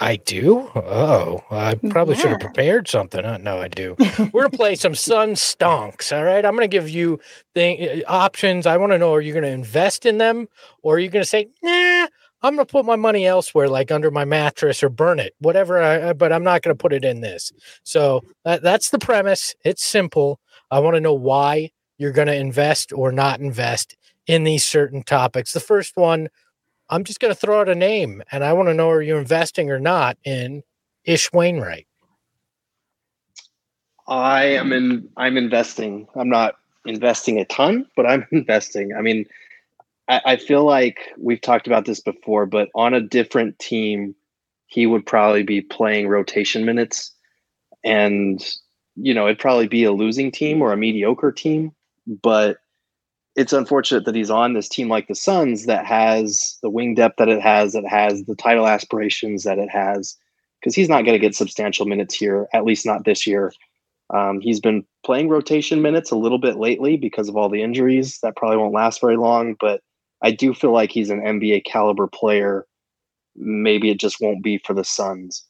[0.00, 0.70] I do.
[0.74, 2.22] Oh, I probably yeah.
[2.22, 3.24] should have prepared something.
[3.24, 3.94] Uh, no, I do.
[4.32, 6.16] We're gonna play some Sun Stonks.
[6.16, 7.20] All right, I'm gonna give you
[7.54, 8.66] the uh, options.
[8.66, 10.48] I want to know: Are you gonna invest in them,
[10.82, 12.08] or are you gonna say, Nah,
[12.44, 15.82] I'm going to put my money elsewhere, like under my mattress or burn it, whatever.
[15.82, 17.50] I, but I'm not going to put it in this.
[17.84, 19.54] So that, that's the premise.
[19.64, 20.38] It's simple.
[20.70, 25.02] I want to know why you're going to invest or not invest in these certain
[25.02, 25.54] topics.
[25.54, 26.28] The first one,
[26.90, 29.16] I'm just going to throw out a name and I want to know are you
[29.16, 30.64] investing or not in
[31.04, 31.86] Ish Wainwright?
[34.06, 36.06] I am in I'm investing.
[36.14, 38.94] I'm not investing a ton, but I'm investing.
[38.94, 39.24] I mean,
[40.08, 44.14] I, I feel like we've talked about this before, but on a different team,
[44.66, 47.12] he would probably be playing rotation minutes.
[47.84, 48.44] And,
[48.96, 51.72] you know, it'd probably be a losing team or a mediocre team.
[52.06, 52.58] But
[53.36, 57.16] it's unfortunate that he's on this team like the Suns that has the wing depth
[57.18, 60.16] that it has, that has the title aspirations that it has,
[60.60, 63.52] because he's not going to get substantial minutes here, at least not this year.
[64.12, 68.18] Um, he's been playing rotation minutes a little bit lately because of all the injuries.
[68.22, 69.80] That probably won't last very long, but
[70.24, 72.66] I do feel like he's an NBA caliber player.
[73.36, 75.44] Maybe it just won't be for the Suns.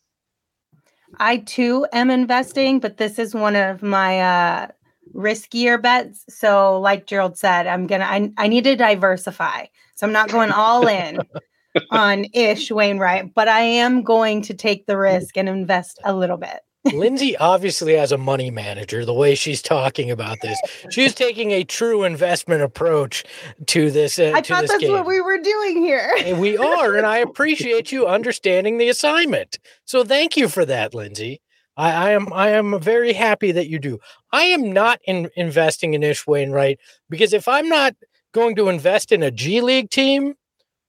[1.21, 4.67] I too am investing, but this is one of my uh,
[5.15, 6.25] riskier bets.
[6.29, 9.67] So, like Gerald said, I'm gonna I, I need to diversify.
[9.95, 11.21] So I'm not going all in
[11.93, 16.37] on Ish Wainwright, but I am going to take the risk and invest a little
[16.37, 16.61] bit.
[16.93, 20.59] Lindsay obviously has a money manager the way she's talking about this.
[20.91, 23.25] She's taking a true investment approach
[23.67, 24.19] to this.
[24.19, 24.93] Uh, I to thought this that's game.
[24.93, 26.13] what we were doing here.
[26.19, 29.59] And we are, and I appreciate you understanding the assignment.
[29.85, 31.41] So thank you for that, Lindsay.
[31.77, 33.99] I, I am I am very happy that you do.
[34.33, 36.79] I am not in, investing in Ish Wainwright
[37.11, 37.95] because if I'm not
[38.33, 40.35] going to invest in a G League team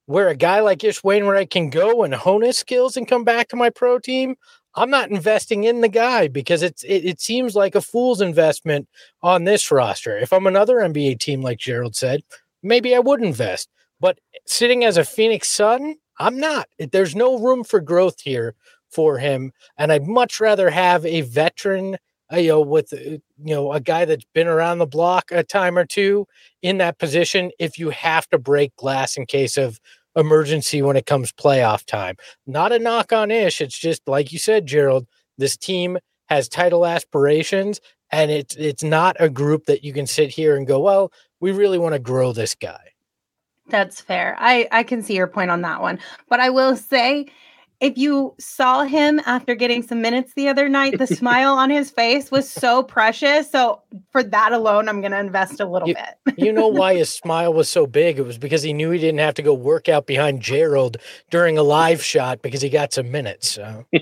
[0.05, 3.47] where a guy like Ish Wainwright can go and hone his skills and come back
[3.49, 4.35] to my pro team,
[4.75, 8.87] I'm not investing in the guy because it's it, it seems like a fool's investment
[9.23, 10.17] on this roster.
[10.17, 12.23] If I'm another NBA team, like Gerald said,
[12.61, 13.69] maybe I would invest.
[13.99, 16.67] But sitting as a Phoenix Sun, I'm not.
[16.77, 18.55] There's no room for growth here
[18.89, 21.97] for him, and I'd much rather have a veteran,
[22.31, 25.43] uh, you know, with uh, you know a guy that's been around the block a
[25.43, 26.27] time or two
[26.61, 27.51] in that position.
[27.59, 29.79] If you have to break glass in case of
[30.15, 32.15] emergency when it comes playoff time.
[32.45, 33.61] Not a knock on Ish.
[33.61, 35.97] It's just like you said, Gerald, this team
[36.27, 37.79] has title aspirations
[38.11, 41.51] and it's it's not a group that you can sit here and go, well, we
[41.51, 42.91] really want to grow this guy.
[43.67, 44.35] That's fair.
[44.39, 45.99] I I can see your point on that one.
[46.29, 47.27] But I will say
[47.79, 51.91] if you saw him after getting some minutes the other night, the smile on his
[51.91, 53.51] face was so precious.
[53.51, 56.35] So for that alone, I'm going to invest a little you, bit.
[56.37, 58.17] you know why his smile was so big?
[58.17, 60.97] It was because he knew he didn't have to go work out behind Gerald
[61.29, 63.51] during a live shot because he got some minutes.
[63.51, 63.85] So.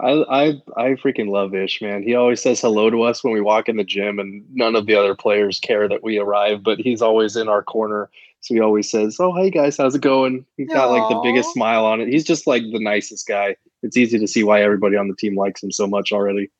[0.00, 2.02] I, I I freaking love Ish, man.
[2.02, 4.86] He always says hello to us when we walk in the gym, and none of
[4.86, 8.10] the other players care that we arrive, but he's always in our corner
[8.42, 11.52] so he always says, "Oh, hey guys, how's it going?" He's got like the biggest
[11.52, 12.08] smile on it.
[12.08, 13.56] He's just like the nicest guy.
[13.82, 16.50] It's easy to see why everybody on the team likes him so much already.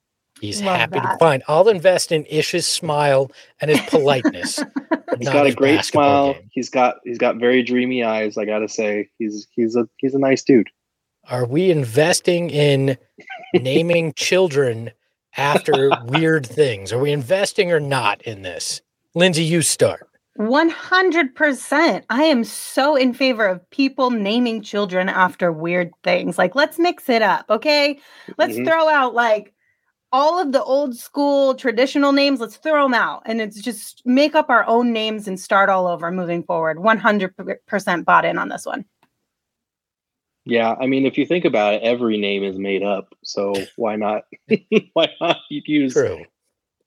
[0.40, 1.12] He's Love happy that.
[1.12, 1.42] to find.
[1.48, 4.60] I'll invest in Ish's smile and his politeness.
[5.18, 6.34] he's got a great smile.
[6.34, 6.50] Game.
[6.52, 8.38] He's got he's got very dreamy eyes.
[8.38, 10.70] I gotta say, he's he's a he's a nice dude.
[11.28, 12.96] Are we investing in
[13.54, 14.92] naming children
[15.36, 16.92] after weird things?
[16.92, 18.82] Are we investing or not in this?
[19.14, 20.08] Lindsay, you start.
[20.38, 22.04] 100%.
[22.08, 26.38] I am so in favor of people naming children after weird things.
[26.38, 27.98] Like, let's mix it up, okay?
[28.38, 28.64] Let's mm-hmm.
[28.64, 29.52] throw out like
[30.12, 34.34] all of the old school traditional names, let's throw them out and it's just make
[34.34, 36.76] up our own names and start all over moving forward.
[36.76, 38.84] 100% bought in on this one.
[40.44, 43.14] Yeah, I mean, if you think about it, every name is made up.
[43.22, 44.24] So why not?
[44.92, 46.24] why not use True.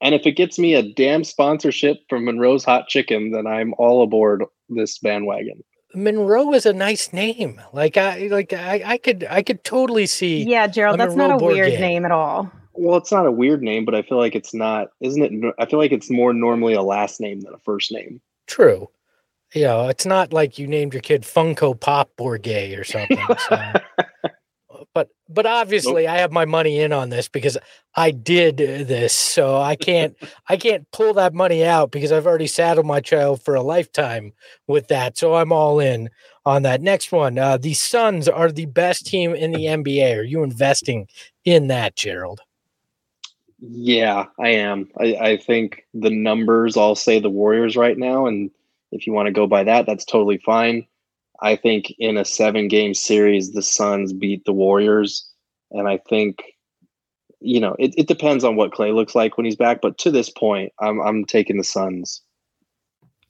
[0.02, 4.04] And if it gets me a damn sponsorship from Monroe's Hot Chicken, then I'm all
[4.04, 5.64] aboard this bandwagon.
[5.94, 7.62] Monroe is a nice name.
[7.72, 10.44] Like I like I, I could I could totally see.
[10.44, 11.82] Yeah, Gerald, that's Monroe not a weird game.
[11.82, 12.52] name at all.
[12.74, 15.54] Well, it's not a weird name, but I feel like it's not, isn't it?
[15.58, 18.20] I feel like it's more normally a last name than a first name.
[18.48, 18.90] True.
[19.54, 23.18] You know, it's not like you named your kid Funko Pop Bourguet or something.
[23.48, 23.74] So.
[24.96, 26.14] but but obviously nope.
[26.14, 27.58] I have my money in on this because
[27.96, 30.16] I did this, so I can't
[30.50, 34.34] I can't pull that money out because I've already saddled my child for a lifetime
[34.66, 35.18] with that.
[35.18, 36.10] So I'm all in
[36.46, 36.82] on that.
[36.82, 40.18] Next one, uh, the Suns are the best team in the NBA.
[40.18, 41.08] Are you investing
[41.44, 42.40] in that, Gerald?
[43.60, 44.90] Yeah, I am.
[45.00, 48.50] I, I think the numbers all say the Warriors right now, and
[48.92, 50.88] if you want to go by that, that's totally fine.
[51.42, 55.28] I think in a seven game series, the Suns beat the Warriors.
[55.72, 56.44] And I think,
[57.40, 59.82] you know, it, it depends on what Klay looks like when he's back.
[59.82, 62.22] But to this point, I'm, I'm taking the Suns.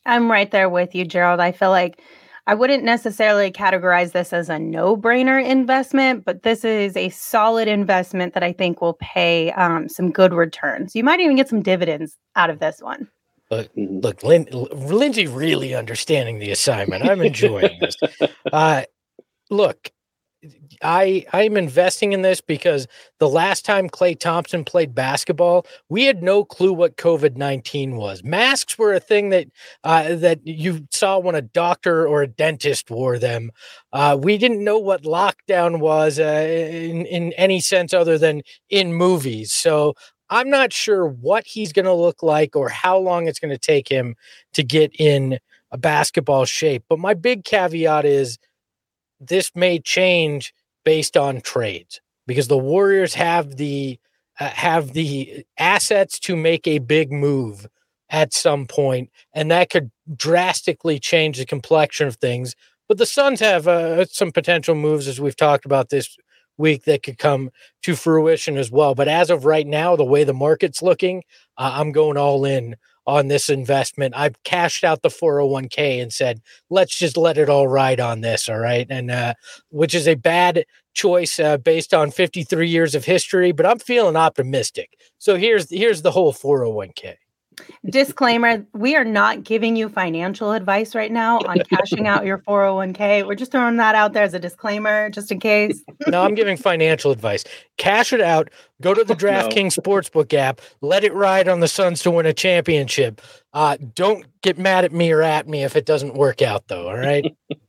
[0.06, 1.40] I'm right there with you, Gerald.
[1.40, 2.02] I feel like
[2.48, 7.68] I wouldn't necessarily categorize this as a no brainer investment, but this is a solid
[7.68, 10.96] investment that I think will pay um, some good returns.
[10.96, 13.10] You might even get some dividends out of this one.
[13.52, 14.00] Look, mm-hmm.
[14.00, 17.04] look, Lin- Lindsay really understanding the assignment.
[17.04, 17.96] I'm enjoying this.
[18.52, 18.84] Uh,
[19.50, 19.92] look,
[20.84, 22.88] I I'm investing in this because
[23.20, 28.24] the last time Klay Thompson played basketball, we had no clue what COVID nineteen was.
[28.24, 29.48] Masks were a thing that
[29.84, 33.52] uh, that you saw when a doctor or a dentist wore them.
[33.94, 38.94] Uh, we didn't know what lockdown was uh, in in any sense other than in
[38.94, 39.52] movies.
[39.52, 39.96] So
[40.30, 43.58] I'm not sure what he's going to look like or how long it's going to
[43.58, 44.16] take him
[44.54, 45.40] to get in
[45.72, 46.84] a basketball shape.
[46.90, 48.38] But my big caveat is
[49.20, 54.00] this may change based on trades because the Warriors have the
[54.40, 57.68] uh, have the assets to make a big move
[58.10, 62.56] at some point, and that could drastically change the complexion of things.
[62.88, 66.18] But the Suns have uh, some potential moves, as we've talked about this
[66.58, 67.52] week that could come
[67.84, 68.96] to fruition as well.
[68.96, 71.24] But as of right now, the way the market's looking,
[71.58, 72.76] uh, I'm going all in
[73.08, 74.16] on this investment.
[74.18, 78.50] I've cashed out the 401k and said, let's just let it all ride on this.
[78.50, 78.88] All right.
[78.90, 79.36] And, uh,
[79.70, 84.16] which is a bad choice uh, based on 53 years of history, but I'm feeling
[84.16, 84.98] optimistic.
[85.18, 87.16] So here's, here's the whole 401k.
[87.90, 93.26] Disclaimer we are not giving you financial advice right now on cashing out your 401k.
[93.28, 95.84] We're just throwing that out there as a disclaimer, just in case.
[96.08, 97.44] No, I'm giving financial advice.
[97.78, 98.50] Cash it out.
[98.82, 99.20] Go to the No.
[99.20, 100.62] DraftKings Sportsbook app.
[100.82, 103.22] Let it ride on the Suns to win a championship.
[103.54, 106.90] Uh, don't get mad at me or at me if it doesn't work out, though.
[106.90, 107.26] All right.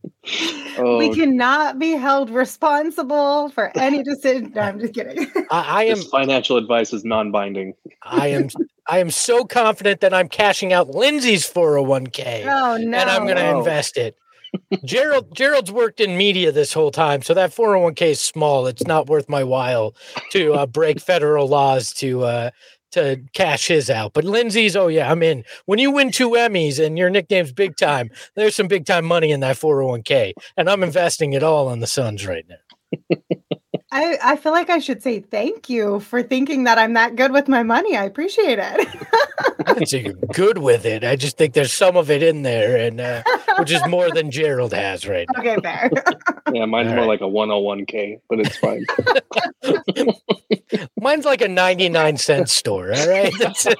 [0.78, 4.52] Oh, We cannot be held responsible for any decision.
[4.54, 5.26] No, I'm just kidding.
[5.50, 5.96] I, I am.
[5.96, 7.74] this financial advice is non-binding.
[8.02, 8.48] I am.
[8.88, 12.44] I am so confident that I'm cashing out Lindsay's 401k.
[12.46, 12.98] oh no.
[12.98, 13.58] and I'm going to No.
[13.58, 14.16] invest it.
[14.84, 18.66] Gerald Gerald's worked in media this whole time, so that 401k is small.
[18.66, 19.94] It's not worth my while
[20.32, 22.50] to uh, break federal laws to uh,
[22.96, 24.12] to cash his out.
[24.12, 25.44] But Lindsay's, oh yeah, I'm in.
[25.66, 29.30] When you win two Emmys and your nickname's Big Time, there's some big time money
[29.30, 33.16] in that 401k, and I'm investing it all on the Suns right now.
[33.96, 37.32] I, I feel like I should say thank you for thinking that I'm that good
[37.32, 37.96] with my money.
[37.96, 38.88] I appreciate it.
[39.66, 41.02] I didn't say you're good with it.
[41.02, 43.22] I just think there's some of it in there, and uh,
[43.58, 45.40] which is more than Gerald has right now.
[45.40, 45.90] okay, fair.
[46.52, 47.20] Yeah, mine's All more right.
[47.20, 48.84] like a 101k, but it's fine.
[51.00, 52.92] Mine's like a 99 cent store.
[52.94, 53.32] All right.
[53.38, 53.78] That's it.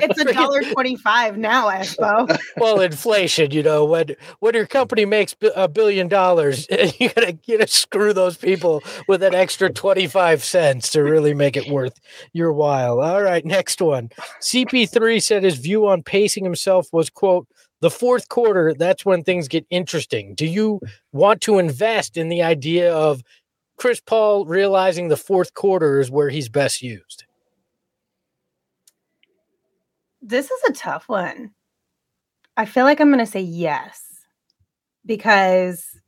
[0.00, 2.36] It's a dollar twenty-five now, Espo.
[2.56, 6.66] well, inflation, you know, when when your company makes a billion dollars,
[6.98, 11.34] you gotta you gotta screw those people with an extra twenty five cents to really
[11.34, 12.00] make it worth
[12.32, 13.00] your while.
[13.00, 14.08] All right, next one.
[14.40, 17.48] CP3 said his view on pacing himself was quote
[17.80, 18.72] the fourth quarter.
[18.72, 20.34] That's when things get interesting.
[20.34, 20.80] Do you
[21.10, 23.22] want to invest in the idea of
[23.76, 27.24] Chris Paul realizing the fourth quarter is where he's best used?
[30.22, 31.50] This is a tough one.
[32.56, 34.00] I feel like I'm going to say yes
[35.04, 35.98] because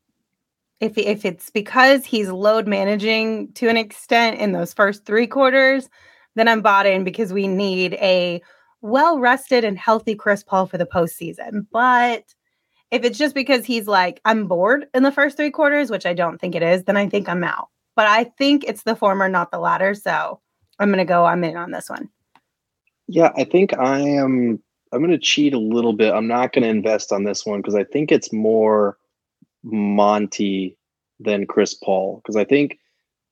[0.81, 5.89] if if it's because he's load managing to an extent in those first 3 quarters,
[6.35, 8.43] then I'm bought in because we need a
[8.83, 11.67] well rested and healthy Chris Paul for the postseason.
[11.73, 12.25] But
[12.91, 16.15] if it's just because he's like I'm bored in the first 3 quarters, which I
[16.15, 17.69] don't think it is, then I think I'm out.
[17.97, 20.41] But I think it's the former not the latter, so
[20.79, 22.09] I'm to go I'm in on this one.
[23.07, 24.61] Yeah, I think I am.
[24.93, 26.13] I'm to cheat a little bit.
[26.13, 28.97] I'm not to invest on this one because I think it's more
[29.65, 30.77] Monty
[31.19, 32.21] than Chris Paul.
[32.23, 32.79] Because I think,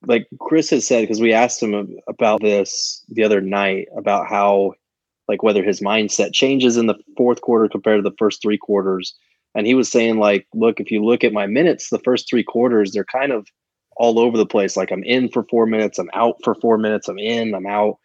[0.07, 4.73] like Chris has said, because we asked him about this the other night about how,
[5.29, 9.15] like, whether his mindset changes in the fourth quarter compared to the first three quarters.
[9.55, 12.43] And he was saying, like, look, if you look at my minutes, the first three
[12.43, 13.47] quarters, they're kind of
[13.97, 14.77] all over the place.
[14.77, 17.99] Like, I'm in for four minutes, I'm out for four minutes, I'm in, I'm out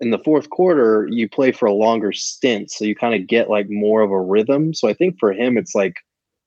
[0.00, 3.48] in the fourth quarter you play for a longer stint so you kind of get
[3.48, 5.94] like more of a rhythm so i think for him it's like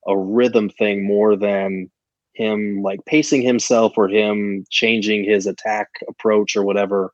[0.08, 1.90] a rhythm thing more than
[2.34, 7.14] him like pacing himself or him changing his attack approach or whatever.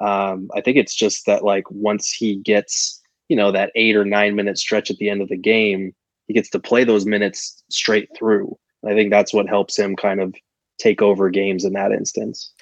[0.00, 4.04] Um, i think it's just that like once he gets you know that eight or
[4.04, 5.94] nine minute stretch at the end of the game
[6.26, 8.56] he gets to play those minutes straight through.
[8.86, 10.34] I think that's what helps him kind of
[10.78, 12.52] take over games in that instance.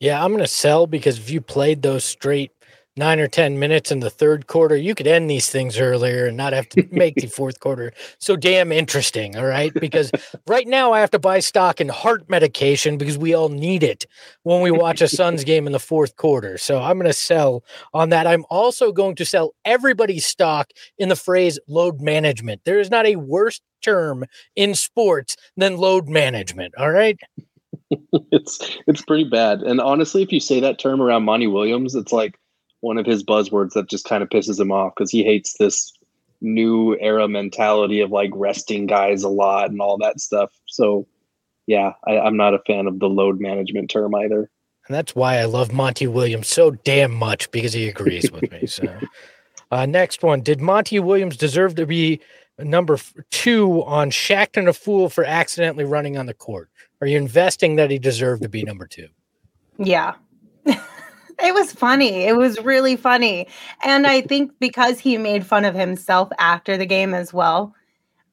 [0.00, 2.53] Yeah, I'm going to sell because if you played those straight
[2.96, 6.36] nine or 10 minutes in the third quarter, you could end these things earlier and
[6.36, 9.36] not have to make the fourth quarter so damn interesting.
[9.36, 9.72] All right.
[9.74, 10.12] Because
[10.46, 14.06] right now I have to buy stock in heart medication because we all need it
[14.44, 16.56] when we watch a Suns game in the fourth quarter.
[16.58, 18.26] So I'm going to sell on that.
[18.26, 22.62] I'm also going to sell everybody's stock in the phrase load management.
[22.64, 24.24] There is not a worse term
[24.56, 26.74] in sports than load management.
[26.78, 27.18] All right.
[28.32, 29.62] it's it's pretty bad.
[29.62, 32.38] And honestly, if you say that term around Monty Williams, it's like
[32.84, 35.92] one of his buzzwords that just kind of pisses him off because he hates this
[36.42, 40.50] new era mentality of like resting guys a lot and all that stuff.
[40.66, 41.06] So
[41.66, 44.50] yeah, I, I'm not a fan of the load management term either.
[44.86, 48.66] And that's why I love Monty Williams so damn much because he agrees with me.
[48.66, 48.86] So,
[49.70, 52.20] uh, next one: Did Monty Williams deserve to be
[52.58, 52.98] number
[53.30, 56.68] two on Shaqtin' a Fool for accidentally running on the court?
[57.00, 59.08] Are you investing that he deserved to be number two?
[59.78, 60.16] Yeah.
[61.42, 62.24] it was funny.
[62.24, 63.48] It was really funny.
[63.82, 67.74] And I think because he made fun of himself after the game as well,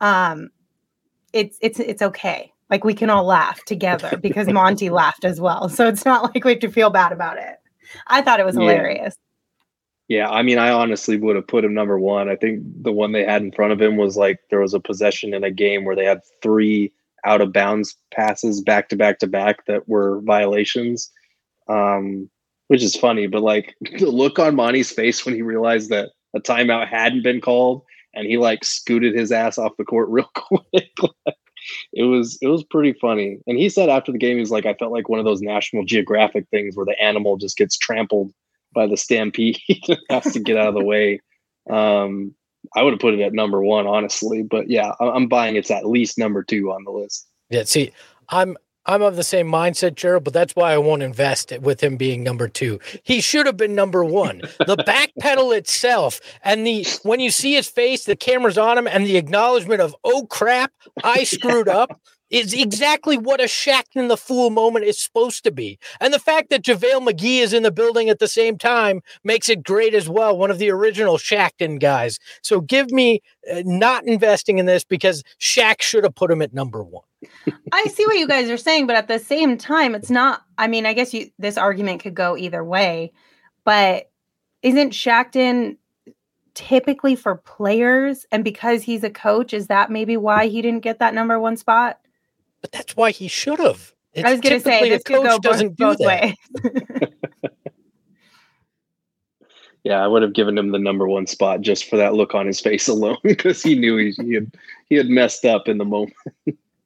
[0.01, 0.49] um
[1.33, 2.53] it's it's it's okay.
[2.69, 5.69] Like we can all laugh together because Monty laughed as well.
[5.69, 7.57] So it's not like we have to feel bad about it.
[8.07, 8.61] I thought it was Yeah.
[8.61, 9.15] hilarious.
[10.07, 12.27] Yeah, I mean, I honestly would have put him number one.
[12.27, 14.79] I think the one they had in front of him was like there was a
[14.79, 16.91] possession in a game where they had three
[17.25, 21.09] out of bounds passes back to back to back that were violations,
[21.69, 22.29] um,
[22.71, 23.27] which is funny.
[23.27, 27.41] But like the look on Monty's face when he realized that a timeout hadn't been
[27.41, 30.89] called and he like scooted his ass off the court real quick.
[31.91, 33.39] it was it was pretty funny.
[33.45, 35.41] And he said after the game, he was like, I felt like one of those
[35.41, 38.31] National Geographic things where the animal just gets trampled
[38.73, 39.59] by the stampede
[39.89, 41.19] and has to get out of the way.
[41.69, 42.33] Um,
[42.73, 44.43] I would have put it at number one, honestly.
[44.43, 47.27] But yeah, I'm buying it's at least number two on the list.
[47.49, 47.91] Yeah, see,
[48.29, 48.55] I'm
[48.91, 51.95] I'm of the same mindset, Gerald, but that's why I won't invest it with him
[51.95, 52.77] being number two.
[53.03, 54.41] He should have been number one.
[54.67, 58.87] The back pedal itself and the when you see his face, the camera's on him,
[58.87, 60.73] and the acknowledgement of oh crap,
[61.05, 65.79] I screwed up is exactly what a Shaqtin' the Fool moment is supposed to be.
[66.01, 69.47] And the fact that JaVale McGee is in the building at the same time makes
[69.47, 70.37] it great as well.
[70.37, 72.19] One of the original Shaqtin' guys.
[72.41, 76.53] So give me uh, not investing in this because Shaq should have put him at
[76.53, 77.03] number one.
[77.71, 80.43] I see what you guys are saying, but at the same time, it's not.
[80.57, 83.11] I mean, I guess you this argument could go either way,
[83.63, 84.09] but
[84.61, 85.77] isn't Shaqtin
[86.53, 88.25] typically for players?
[88.31, 91.57] And because he's a coach, is that maybe why he didn't get that number one
[91.57, 91.99] spot?
[92.61, 93.93] But that's why he should have.
[94.17, 96.35] I was going to say this could go both, both ways.
[99.83, 102.45] yeah, I would have given him the number one spot just for that look on
[102.45, 104.51] his face alone because he knew he, he had
[104.89, 106.13] he had messed up in the moment.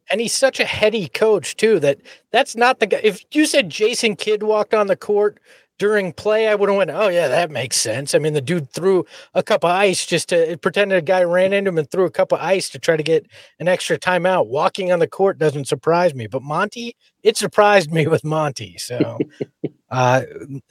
[0.10, 2.00] And he's such a heady coach too that
[2.32, 3.02] that's not the guy.
[3.04, 5.40] If you said Jason Kidd walked on the court
[5.78, 8.70] during play, I would have went, "Oh yeah, that makes sense." I mean, the dude
[8.70, 12.06] threw a cup of ice just to pretended a guy ran into him and threw
[12.06, 13.26] a cup of ice to try to get
[13.60, 14.48] an extra timeout.
[14.48, 18.78] Walking on the court doesn't surprise me, but Monty, it surprised me with Monty.
[18.78, 19.18] So,
[19.90, 20.22] uh,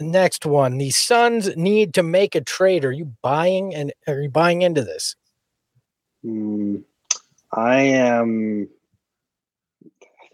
[0.00, 2.84] next one, the Suns need to make a trade.
[2.84, 5.16] Are you buying and are you buying into this?
[6.24, 6.82] Mm,
[7.52, 8.68] I am.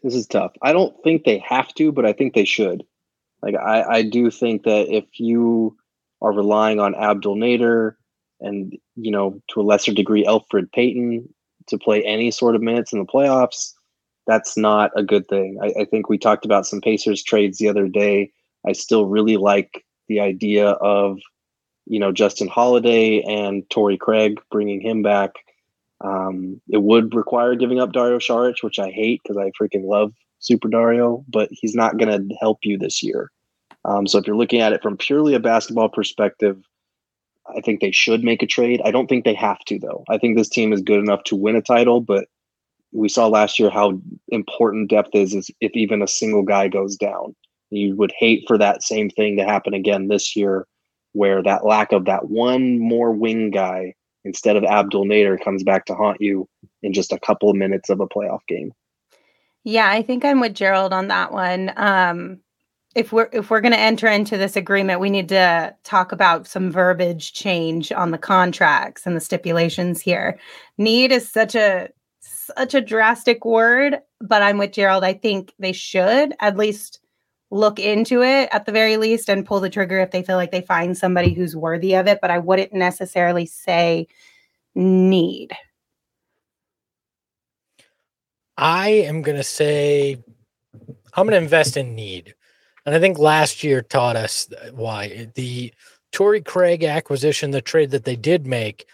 [0.03, 0.53] This is tough.
[0.63, 2.85] I don't think they have to, but I think they should.
[3.43, 5.77] Like I, I do think that if you
[6.23, 7.95] are relying on Abdul Nader
[8.41, 11.29] and you know to a lesser degree Elfrid Payton
[11.69, 13.73] to play any sort of minutes in the playoffs,
[14.27, 15.59] that's not a good thing.
[15.63, 18.31] I, I think we talked about some Pacers trades the other day.
[18.67, 21.19] I still really like the idea of
[21.87, 25.33] you know Justin Holiday and Torrey Craig bringing him back.
[26.03, 30.13] Um, it would require giving up Dario Saric, which I hate because I freaking love
[30.39, 33.31] Super Dario, but he's not going to help you this year.
[33.85, 36.63] Um, so if you're looking at it from purely a basketball perspective,
[37.55, 38.81] I think they should make a trade.
[38.85, 40.05] I don't think they have to, though.
[40.09, 42.27] I think this team is good enough to win a title, but
[42.93, 46.97] we saw last year how important depth is, is if even a single guy goes
[46.97, 47.35] down.
[47.71, 50.67] You would hate for that same thing to happen again this year,
[51.13, 53.95] where that lack of that one more wing guy
[54.25, 56.49] instead of Abdul Nader comes back to haunt you
[56.83, 58.73] in just a couple of minutes of a playoff game.
[59.65, 61.73] Yeah, I think I'm with Gerald on that one.
[61.77, 62.41] Um,
[62.95, 66.49] if we're if we're going to enter into this agreement, we need to talk about
[66.49, 70.39] some verbiage change on the contracts and the stipulations here.
[70.77, 71.89] Need is such a
[72.21, 75.05] such a drastic word, but I'm with Gerald.
[75.05, 77.01] I think they should at least
[77.51, 80.53] look into it at the very least and pull the trigger if they feel like
[80.53, 84.07] they find somebody who's worthy of it, but I wouldn't necessarily say
[84.75, 85.51] need.
[88.57, 90.19] I am going to say
[91.15, 92.35] I'm going to invest in need.
[92.87, 95.73] And I think last year taught us why the
[96.13, 98.87] Torrey Craig acquisition, the trade that they did make,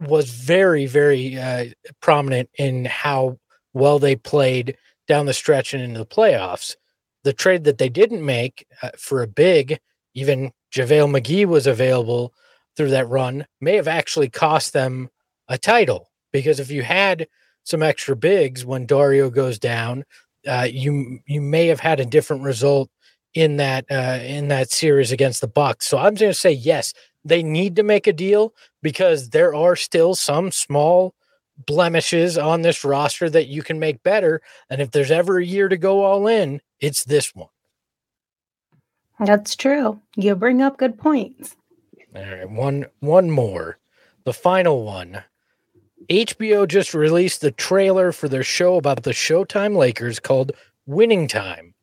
[0.00, 1.66] was very, very uh,
[2.00, 3.38] prominent in how
[3.72, 6.76] well they played down the stretch and into the playoffs.
[7.24, 9.78] The trade that they didn't make uh, for a big,
[10.14, 12.32] even JaVale McGee was available
[12.76, 15.08] through that run, may have actually cost them
[15.48, 16.10] a title.
[16.32, 17.26] Because if you had
[17.64, 20.04] some extra bigs when Dario goes down,
[20.46, 22.90] uh, you you may have had a different result
[23.34, 25.86] in that uh, in that series against the Bucks.
[25.86, 26.94] So I'm going to say yes,
[27.24, 31.14] they need to make a deal because there are still some small
[31.66, 34.40] blemishes on this roster that you can make better.
[34.70, 37.48] And if there's ever a year to go all in, it's this one.
[39.20, 40.00] That's true.
[40.16, 41.56] You bring up good points.
[42.14, 43.78] All right, one one more.
[44.24, 45.22] The final one.
[46.08, 50.52] HBO just released the trailer for their show about the Showtime Lakers called
[50.86, 51.74] Winning Time.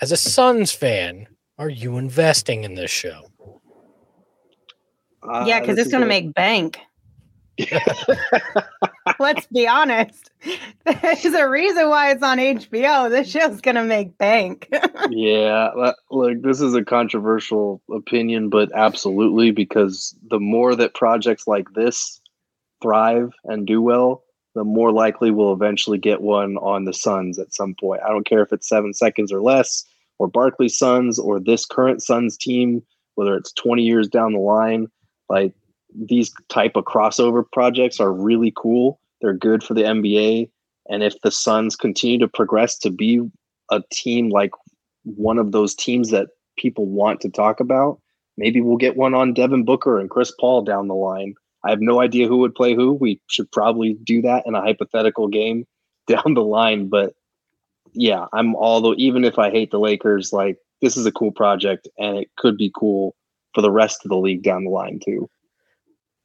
[0.00, 1.28] As a Suns fan,
[1.58, 3.30] are you investing in this show?
[5.22, 6.80] Uh, yeah, because it's going to make bank.
[9.18, 10.30] Let's be honest.
[10.84, 13.10] There's a reason why it's on HBO.
[13.10, 14.68] This show's going to make bank.
[15.10, 15.70] yeah,
[16.10, 22.20] look, this is a controversial opinion, but absolutely, because the more that projects like this
[22.80, 24.24] thrive and do well,
[24.54, 28.02] the more likely we'll eventually get one on the Suns at some point.
[28.04, 29.84] I don't care if it's seven seconds or less,
[30.18, 32.82] or Barkley Suns, or this current Suns team,
[33.14, 34.88] whether it's 20 years down the line.
[35.28, 35.54] Like
[35.94, 38.98] these type of crossover projects are really cool.
[39.20, 40.50] They're good for the NBA.
[40.88, 43.20] And if the Suns continue to progress to be
[43.70, 44.50] a team like
[45.04, 48.00] one of those teams that people want to talk about,
[48.36, 51.34] maybe we'll get one on Devin Booker and Chris Paul down the line.
[51.64, 52.92] I have no idea who would play who.
[52.92, 55.66] We should probably do that in a hypothetical game
[56.06, 56.88] down the line.
[56.88, 57.14] But
[57.92, 61.30] yeah, I'm all the even if I hate the Lakers, like this is a cool
[61.30, 63.14] project and it could be cool
[63.54, 65.30] for the rest of the league down the line too.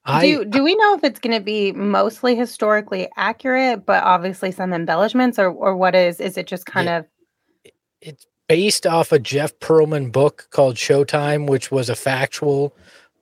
[0.08, 4.51] I, do do we know if it's going to be mostly historically accurate, but obviously
[4.51, 7.05] some embellishments, or or what is is it just kind yeah, of?
[8.01, 12.74] It's based off a Jeff Pearlman book called Showtime, which was a factual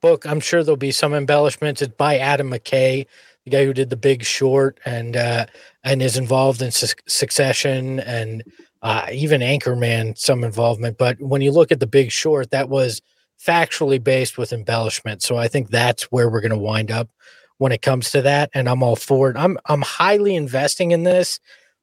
[0.02, 0.26] book.
[0.26, 1.82] I'm sure there'll be some embellishments.
[1.82, 3.08] It's by Adam McKay,
[3.46, 5.48] the guy who did The Big Short, and uh,
[5.84, 8.44] and is involved in su- Succession and
[8.84, 11.00] uh, even Anchorman, some involvement.
[11.00, 13.02] But when you look at The Big Short, that was
[13.44, 15.22] factually based with embellishment.
[15.22, 17.10] So I think that's where we're going to wind up
[17.58, 18.50] when it comes to that.
[18.54, 19.38] And I'm all for it.
[19.38, 21.40] I'm I'm highly investing in this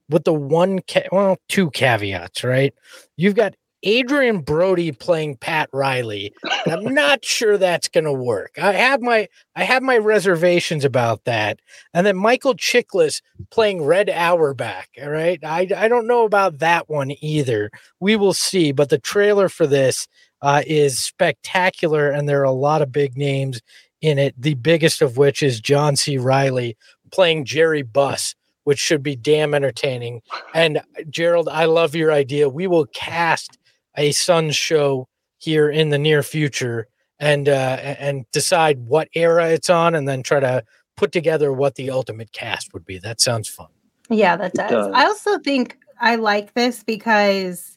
[0.09, 2.44] with the one ca- well two caveats.
[2.44, 2.74] Right,
[3.16, 6.32] you've got Adrien Brody playing Pat Riley.
[6.66, 8.53] I'm not sure that's going to work.
[8.61, 11.59] I have my I have my reservations about that.
[11.92, 14.88] And then Michael Chiklis playing Red Auerbach.
[15.03, 17.70] All right, I I don't know about that one either.
[17.98, 18.72] We will see.
[18.72, 20.07] But the trailer for this
[20.43, 23.61] uh, is spectacular, and there are a lot of big names
[24.01, 24.34] in it.
[24.36, 26.18] The biggest of which is John C.
[26.18, 26.76] Reilly
[27.12, 28.34] playing Jerry Buss,
[28.64, 30.20] which should be damn entertaining.
[30.55, 32.49] And uh, Gerald, I love your idea.
[32.49, 33.59] We will cast
[33.97, 36.88] a Sun show here in the near future
[37.18, 40.64] and uh, and decide what era it's on, and then try to
[40.97, 42.99] put together what the ultimate cast would be.
[42.99, 43.68] That sounds fun.
[44.11, 44.70] Yeah, that does.
[44.70, 44.90] does.
[44.93, 47.71] I also think I like this because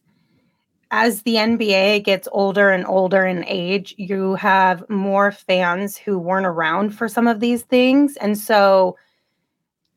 [0.92, 6.46] as the NBA gets older and older in age, you have more fans who weren't
[6.46, 8.18] around for some of these things.
[8.18, 8.96] And so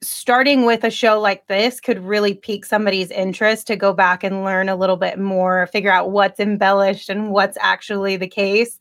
[0.01, 4.45] starting with a show like this could really pique somebody's interest to go back and
[4.45, 8.79] learn a little bit more, figure out what's embellished and what's actually the case.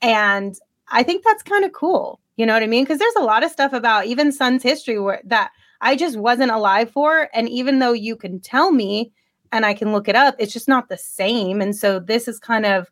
[0.00, 0.56] And
[0.88, 2.20] I think that's kind of cool.
[2.36, 2.84] You know what I mean?
[2.84, 5.50] Because there's a lot of stuff about even Suns history where that
[5.80, 7.28] I just wasn't alive for.
[7.34, 9.12] And even though you can tell me,
[9.52, 11.60] and I can look it up, it's just not the same.
[11.60, 12.90] And so this is kind of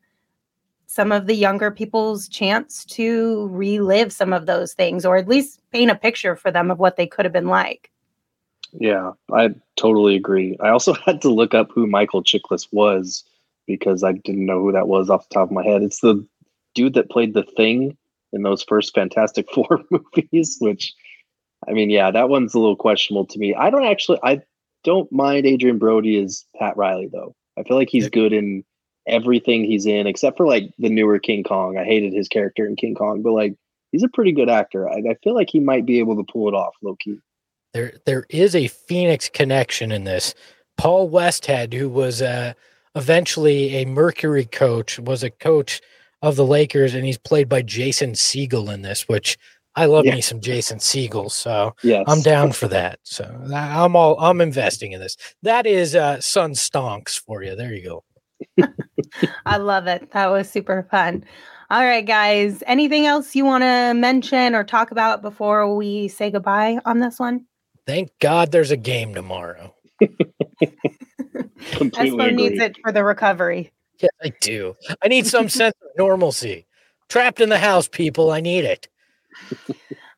[0.86, 5.60] some of the younger people's chance to relive some of those things or at least
[5.70, 7.90] paint a picture for them of what they could have been like.
[8.72, 10.56] Yeah, I totally agree.
[10.60, 13.24] I also had to look up who Michael Chiklis was
[13.66, 15.82] because I didn't know who that was off the top of my head.
[15.82, 16.26] It's the
[16.74, 17.96] dude that played the thing
[18.32, 20.94] in those first Fantastic Four movies, which
[21.68, 23.54] I mean, yeah, that one's a little questionable to me.
[23.54, 24.40] I don't actually I
[24.84, 27.34] don't mind Adrien Brody as Pat Riley though.
[27.58, 28.64] I feel like he's good in
[29.06, 31.76] everything he's in, except for like the newer King Kong.
[31.76, 33.54] I hated his character in King Kong, but like
[33.92, 34.88] he's a pretty good actor.
[34.88, 37.18] I, I feel like he might be able to pull it off, low key.
[37.74, 40.34] There, there is a Phoenix connection in this.
[40.76, 42.54] Paul Westhead, who was uh,
[42.94, 45.80] eventually a Mercury coach, was a coach
[46.22, 49.38] of the Lakers, and he's played by Jason Segel in this, which
[49.78, 50.16] I love yeah.
[50.16, 52.02] me some Jason Segel, so yes.
[52.08, 52.98] I'm down for that.
[53.04, 53.24] So
[53.54, 55.16] I'm all I'm investing in this.
[55.44, 57.54] That is uh Sun Stonks for you.
[57.54, 58.66] There you go.
[59.46, 60.10] I love it.
[60.10, 61.24] That was super fun.
[61.70, 62.64] All right, guys.
[62.66, 67.20] Anything else you want to mention or talk about before we say goodbye on this
[67.20, 67.46] one?
[67.86, 69.76] Thank God there's a game tomorrow.
[71.70, 73.70] Espo needs it for the recovery.
[74.00, 74.74] Yeah, I do.
[75.02, 76.66] I need some sense of normalcy.
[77.08, 78.32] Trapped in the house, people.
[78.32, 78.88] I need it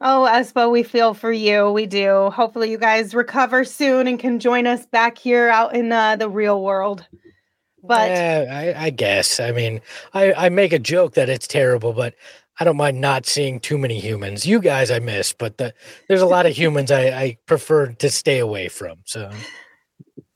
[0.01, 1.71] oh, Espo, we feel for you.
[1.71, 2.31] We do.
[2.31, 6.29] Hopefully, you guys recover soon and can join us back here out in uh, the
[6.29, 7.07] real world.
[7.83, 9.41] But I, I, guess.
[9.41, 9.81] I mean,
[10.13, 12.15] I, I make a joke that it's terrible, but
[12.59, 14.45] I don't mind not seeing too many humans.
[14.45, 15.73] You guys I miss, but the,
[16.07, 18.99] there's a lot of humans I, I prefer to stay away from.
[19.07, 19.31] So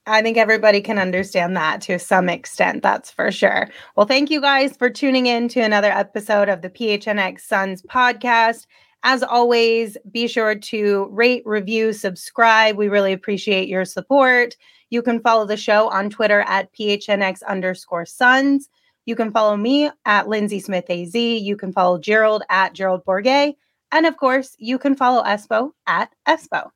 [0.06, 2.82] I think everybody can understand that to some extent.
[2.82, 3.68] That's for sure.
[3.96, 8.66] Well, thank you guys for tuning in to another episode of the PHNX Suns podcast.
[9.02, 12.76] As always, be sure to rate, review, subscribe.
[12.76, 14.56] We really appreciate your support.
[14.90, 18.68] You can follow the show on Twitter at PHNX underscore Suns.
[19.06, 21.14] You can follow me at Lindsay Smith AZ.
[21.14, 23.54] You can follow Gerald at Gerald Bourguet.
[23.90, 26.70] And of course, you can follow Espo at Espo.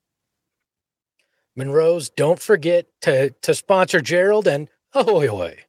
[1.59, 5.68] Monroe's, don't forget to to sponsor Gerald and ahoy ahoy.